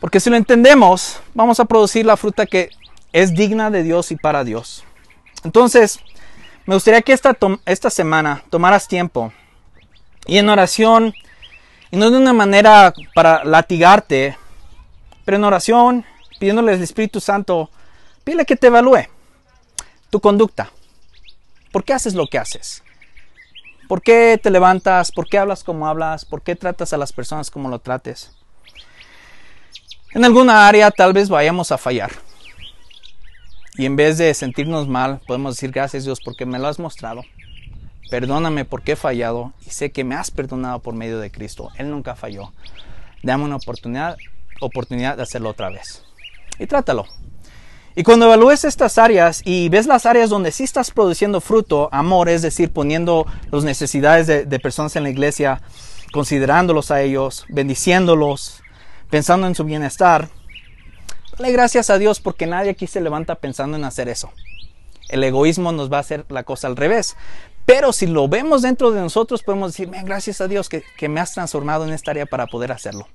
Porque 0.00 0.18
si 0.18 0.30
lo 0.30 0.36
entendemos, 0.36 1.20
vamos 1.32 1.60
a 1.60 1.64
producir 1.64 2.04
la 2.04 2.16
fruta 2.16 2.44
que 2.44 2.70
es 3.12 3.32
digna 3.34 3.70
de 3.70 3.84
Dios 3.84 4.10
y 4.10 4.16
para 4.16 4.42
Dios. 4.42 4.82
Entonces, 5.44 6.00
me 6.70 6.76
gustaría 6.76 7.02
que 7.02 7.12
esta, 7.12 7.90
semana 7.90 8.44
tomaras 8.48 8.86
tiempo 8.86 9.32
y 10.24 10.38
en 10.38 10.48
oración 10.48 11.12
y 11.90 11.96
no 11.96 12.12
de 12.12 12.16
una 12.16 12.32
manera 12.32 12.94
para 13.12 13.42
latigarte, 13.42 14.38
pero 15.24 15.36
en 15.36 15.42
oración, 15.42 16.04
pidiéndole 16.38 16.74
al 16.74 16.80
Espíritu 16.80 17.20
Santo, 17.20 17.70
pídele 18.22 18.46
que 18.46 18.54
te 18.54 18.68
evalúe 18.68 19.08
tu 20.10 20.20
conducta. 20.20 20.70
¿Por 21.72 21.82
qué 21.82 21.92
haces 21.92 22.14
lo 22.14 22.28
que 22.28 22.38
haces? 22.38 22.84
¿Por 23.88 24.00
qué 24.00 24.38
te 24.40 24.52
levantas? 24.52 25.10
¿Por 25.10 25.28
qué 25.28 25.38
hablas 25.38 25.64
como 25.64 25.88
hablas? 25.88 26.24
¿Por 26.24 26.40
qué 26.40 26.54
tratas 26.54 26.92
a 26.92 26.98
las 26.98 27.12
personas 27.12 27.50
como 27.50 27.68
lo 27.68 27.80
trates? 27.80 28.30
En 30.12 30.24
alguna 30.24 30.68
área 30.68 30.92
tal 30.92 31.14
vez 31.14 31.28
vayamos 31.28 31.72
a 31.72 31.78
fallar. 31.78 32.29
Y 33.80 33.86
en 33.86 33.96
vez 33.96 34.18
de 34.18 34.34
sentirnos 34.34 34.88
mal, 34.88 35.22
podemos 35.26 35.56
decir 35.56 35.70
gracias 35.70 36.04
Dios 36.04 36.20
porque 36.22 36.44
me 36.44 36.58
lo 36.58 36.68
has 36.68 36.78
mostrado. 36.78 37.22
Perdóname 38.10 38.66
porque 38.66 38.92
he 38.92 38.96
fallado 38.96 39.54
y 39.66 39.70
sé 39.70 39.90
que 39.90 40.04
me 40.04 40.16
has 40.16 40.30
perdonado 40.30 40.80
por 40.80 40.92
medio 40.92 41.18
de 41.18 41.30
Cristo. 41.30 41.70
Él 41.78 41.90
nunca 41.90 42.14
falló. 42.14 42.52
Dame 43.22 43.44
una 43.44 43.56
oportunidad, 43.56 44.18
oportunidad 44.60 45.16
de 45.16 45.22
hacerlo 45.22 45.48
otra 45.48 45.70
vez. 45.70 46.04
Y 46.58 46.66
trátalo. 46.66 47.06
Y 47.96 48.02
cuando 48.02 48.26
evalúes 48.26 48.66
estas 48.66 48.98
áreas 48.98 49.40
y 49.46 49.70
ves 49.70 49.86
las 49.86 50.04
áreas 50.04 50.28
donde 50.28 50.52
sí 50.52 50.64
estás 50.64 50.90
produciendo 50.90 51.40
fruto, 51.40 51.88
amor, 51.90 52.28
es 52.28 52.42
decir, 52.42 52.70
poniendo 52.74 53.24
las 53.50 53.64
necesidades 53.64 54.26
de, 54.26 54.44
de 54.44 54.58
personas 54.58 54.94
en 54.96 55.04
la 55.04 55.10
iglesia, 55.10 55.62
considerándolos 56.12 56.90
a 56.90 57.00
ellos, 57.00 57.46
bendiciéndolos, 57.48 58.62
pensando 59.08 59.46
en 59.46 59.54
su 59.54 59.64
bienestar, 59.64 60.28
gracias 61.48 61.88
a 61.88 61.98
Dios 61.98 62.20
porque 62.20 62.46
nadie 62.46 62.70
aquí 62.70 62.86
se 62.86 63.00
levanta 63.00 63.34
pensando 63.36 63.76
en 63.76 63.84
hacer 63.84 64.08
eso. 64.08 64.30
El 65.08 65.24
egoísmo 65.24 65.72
nos 65.72 65.90
va 65.90 65.96
a 65.96 66.00
hacer 66.00 66.26
la 66.28 66.44
cosa 66.44 66.66
al 66.66 66.76
revés. 66.76 67.16
Pero 67.66 67.92
si 67.92 68.06
lo 68.06 68.28
vemos 68.28 68.62
dentro 68.62 68.90
de 68.90 69.00
nosotros, 69.00 69.42
podemos 69.42 69.72
decir, 69.72 69.88
gracias 70.04 70.40
a 70.40 70.48
Dios 70.48 70.68
que, 70.68 70.82
que 70.96 71.08
me 71.08 71.20
has 71.20 71.34
transformado 71.34 71.84
en 71.84 71.92
esta 71.92 72.10
área 72.10 72.26
para 72.26 72.46
poder 72.46 72.72
hacerlo. 72.72 73.08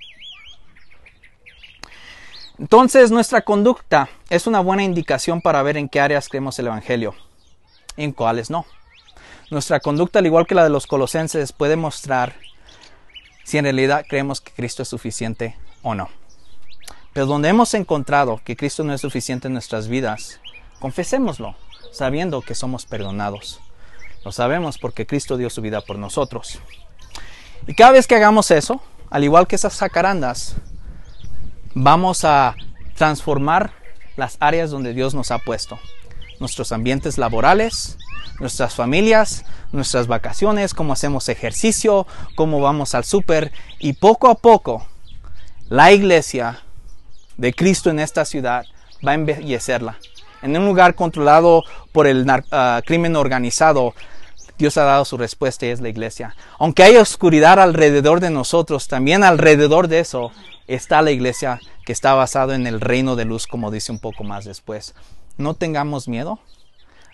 Entonces 2.57 3.11
nuestra 3.11 3.41
conducta 3.41 4.09
es 4.29 4.47
una 4.47 4.61
buena 4.61 4.83
indicación 4.83 5.41
para 5.41 5.61
ver 5.61 5.77
en 5.77 5.89
qué 5.89 5.99
áreas 5.99 6.29
creemos 6.29 6.57
el 6.59 6.67
Evangelio. 6.67 7.13
y 7.97 8.03
en 8.05 8.11
cuáles 8.11 8.49
no. 8.49 8.65
Nuestra 9.51 9.79
conducta, 9.79 10.19
al 10.19 10.25
igual 10.25 10.47
que 10.47 10.55
la 10.55 10.63
de 10.63 10.69
los 10.69 10.87
colosenses, 10.87 11.53
puede 11.53 11.75
mostrar 11.75 12.35
si 13.43 13.57
en 13.57 13.65
realidad 13.65 14.05
creemos 14.07 14.41
que 14.41 14.51
Cristo 14.51 14.81
es 14.83 14.89
suficiente 14.89 15.55
o 15.83 15.93
no. 15.93 16.09
Pero 17.15 17.27
donde 17.27 17.47
hemos 17.47 17.73
encontrado 17.75 18.41
que 18.43 18.57
Cristo 18.57 18.83
no 18.83 18.93
es 18.93 18.99
suficiente 18.99 19.47
en 19.47 19.53
nuestras 19.53 19.87
vidas, 19.87 20.41
confesémoslo, 20.81 21.55
sabiendo 21.93 22.41
que 22.41 22.55
somos 22.55 22.85
perdonados. 22.85 23.61
Lo 24.25 24.33
sabemos 24.33 24.77
porque 24.77 25.07
Cristo 25.07 25.37
dio 25.37 25.49
su 25.49 25.61
vida 25.61 25.79
por 25.79 25.97
nosotros. 25.97 26.59
Y 27.67 27.73
cada 27.73 27.91
vez 27.91 28.05
que 28.05 28.15
hagamos 28.15 28.51
eso, 28.51 28.81
al 29.09 29.23
igual 29.23 29.47
que 29.47 29.55
esas 29.55 29.71
sacarandas, 29.71 30.57
vamos 31.73 32.25
a 32.25 32.53
transformar 32.97 33.71
las 34.17 34.35
áreas 34.41 34.69
donde 34.69 34.93
Dios 34.93 35.15
nos 35.15 35.31
ha 35.31 35.39
puesto. 35.39 35.79
Nuestros 36.41 36.73
ambientes 36.73 37.17
laborales, 37.17 37.97
nuestras 38.41 38.75
familias, 38.75 39.45
nuestras 39.71 40.07
vacaciones, 40.07 40.73
cómo 40.73 40.91
hacemos 40.91 41.29
ejercicio, 41.29 42.07
cómo 42.35 42.59
vamos 42.59 42.93
al 42.93 43.05
súper 43.05 43.53
y 43.79 43.93
poco 43.93 44.27
a 44.27 44.35
poco 44.35 44.85
la 45.69 45.93
iglesia 45.93 46.64
de 47.37 47.53
Cristo 47.53 47.89
en 47.89 47.99
esta 47.99 48.25
ciudad 48.25 48.65
va 49.05 49.11
a 49.11 49.15
embellecerla. 49.15 49.97
En 50.41 50.55
un 50.57 50.65
lugar 50.65 50.95
controlado 50.95 51.63
por 51.91 52.07
el 52.07 52.25
ah, 52.51 52.81
crimen 52.85 53.15
organizado, 53.15 53.93
Dios 54.57 54.77
ha 54.77 54.83
dado 54.83 55.05
su 55.05 55.17
respuesta 55.17 55.65
y 55.65 55.69
es 55.69 55.81
la 55.81 55.89
iglesia. 55.89 56.35
Aunque 56.59 56.83
hay 56.83 56.95
oscuridad 56.97 57.59
alrededor 57.59 58.19
de 58.19 58.29
nosotros, 58.29 58.87
también 58.87 59.23
alrededor 59.23 59.87
de 59.87 59.99
eso 59.99 60.31
está 60.67 61.01
la 61.01 61.11
iglesia 61.11 61.59
que 61.85 61.91
está 61.91 62.13
basado 62.13 62.53
en 62.53 62.67
el 62.67 62.81
reino 62.81 63.15
de 63.15 63.25
luz, 63.25 63.47
como 63.47 63.71
dice 63.71 63.91
un 63.91 63.99
poco 63.99 64.23
más 64.23 64.45
después. 64.45 64.95
No 65.37 65.53
tengamos 65.53 66.07
miedo 66.07 66.39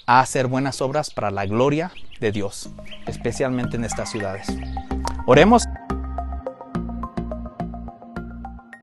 a 0.06 0.20
hacer 0.20 0.48
buenas 0.48 0.82
obras 0.82 1.10
para 1.10 1.32
la 1.32 1.46
gloria 1.46 1.92
de 2.20 2.32
Dios, 2.32 2.70
especialmente 3.08 3.78
en 3.78 3.86
estas 3.86 4.12
ciudades. 4.12 4.48
Oremos. 5.26 5.64